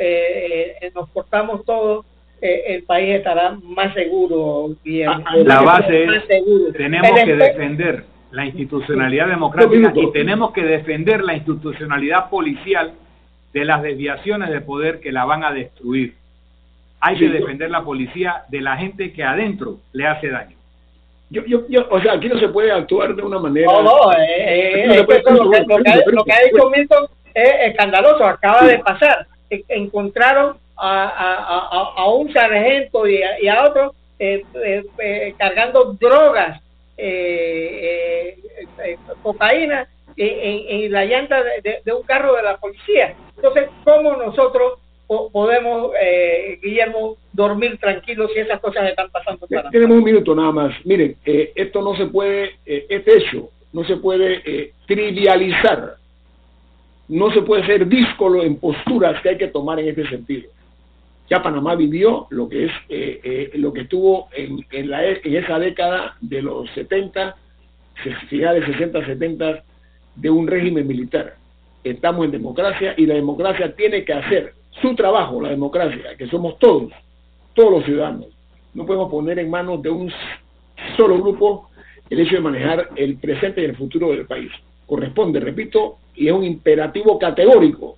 [0.00, 2.06] eh, eh, nos portamos todos
[2.42, 5.24] eh, el país estará más seguro Guillermo.
[5.44, 6.72] La base Más es, seguro.
[6.72, 12.92] tenemos El que defender la institucionalidad democrática y tenemos que defender la institucionalidad policial
[13.52, 16.14] de las desviaciones de poder que la van a destruir.
[17.00, 20.56] Hay que defender la policía de la gente que adentro le hace daño.
[21.30, 23.66] Yo, yo, yo, o sea, aquí no se puede actuar de una manera.
[23.66, 25.28] No, no, eh, eh, no puede- que,
[26.04, 29.26] que lo que ha dicho Milton es escandaloso, acaba de pasar.
[29.50, 30.56] E- Encontraron
[30.88, 36.60] a, a, a, un sargento y a, y a otro eh, eh, eh, cargando drogas,
[36.96, 38.36] eh,
[39.22, 43.14] cocaína en, en- la llanta de, de- un carro de la policía.
[43.36, 44.74] Entonces, ¿cómo nosotros
[45.06, 45.92] po- podemos,
[46.62, 50.74] Guillermo, dormir tranquilos si esas cosas están pasando para Tenemos un minuto nada más.
[50.84, 55.94] Miren, esto no se puede, este hecho no se puede trivializar.
[57.08, 60.50] no se puede ser díscolo en posturas que hay que tomar en este sentido.
[61.30, 65.36] Ya Panamá vivió lo que es eh, eh, lo que estuvo en, en, la, en
[65.36, 67.36] esa década de los 70,
[68.28, 69.64] finales 60, 70,
[70.16, 71.36] de un régimen militar.
[71.84, 76.58] Estamos en democracia y la democracia tiene que hacer su trabajo, la democracia, que somos
[76.58, 76.92] todos,
[77.54, 78.26] todos los ciudadanos.
[78.74, 80.12] No podemos poner en manos de un
[80.96, 81.68] solo grupo
[82.10, 84.50] el hecho de manejar el presente y el futuro del país.
[84.86, 87.96] Corresponde, repito, y es un imperativo categórico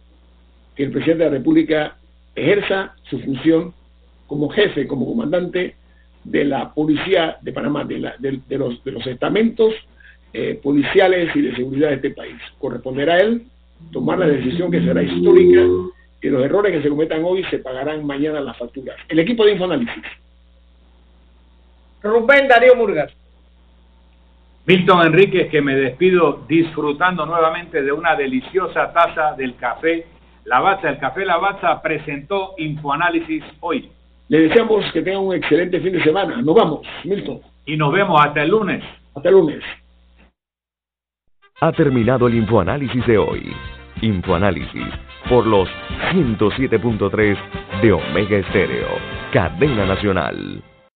[0.76, 1.96] que el presidente de la República
[2.34, 3.72] ejerza su función
[4.26, 5.76] como jefe, como comandante
[6.24, 7.98] de la policía de Panamá, de,
[8.58, 9.74] los, de los estamentos
[10.32, 12.36] eh, policiales y de seguridad de este país.
[12.58, 13.44] Corresponderá a él
[13.92, 15.60] tomar la decisión que será histórica
[16.22, 18.96] y los errores que se cometan hoy se pagarán mañana las facturas.
[19.08, 20.02] El equipo de Infoanálisis.
[22.02, 23.12] Rubén Darío Murgas.
[24.66, 30.06] Milton Enríquez, que me despido disfrutando nuevamente de una deliciosa taza del café
[30.44, 30.90] Lavazza.
[30.90, 33.90] El café Lavazza presentó Infoanálisis hoy.
[34.28, 36.40] Le deseamos que tenga un excelente fin de semana.
[36.42, 37.40] Nos vamos, Milton.
[37.66, 38.82] Y nos vemos hasta el lunes.
[39.14, 39.62] Hasta el lunes.
[41.60, 43.52] Ha terminado el Infoanálisis de hoy.
[44.02, 44.86] Infoanálisis
[45.28, 45.68] por los
[46.12, 47.38] 107.3
[47.80, 48.88] de Omega Estéreo,
[49.32, 50.62] cadena nacional.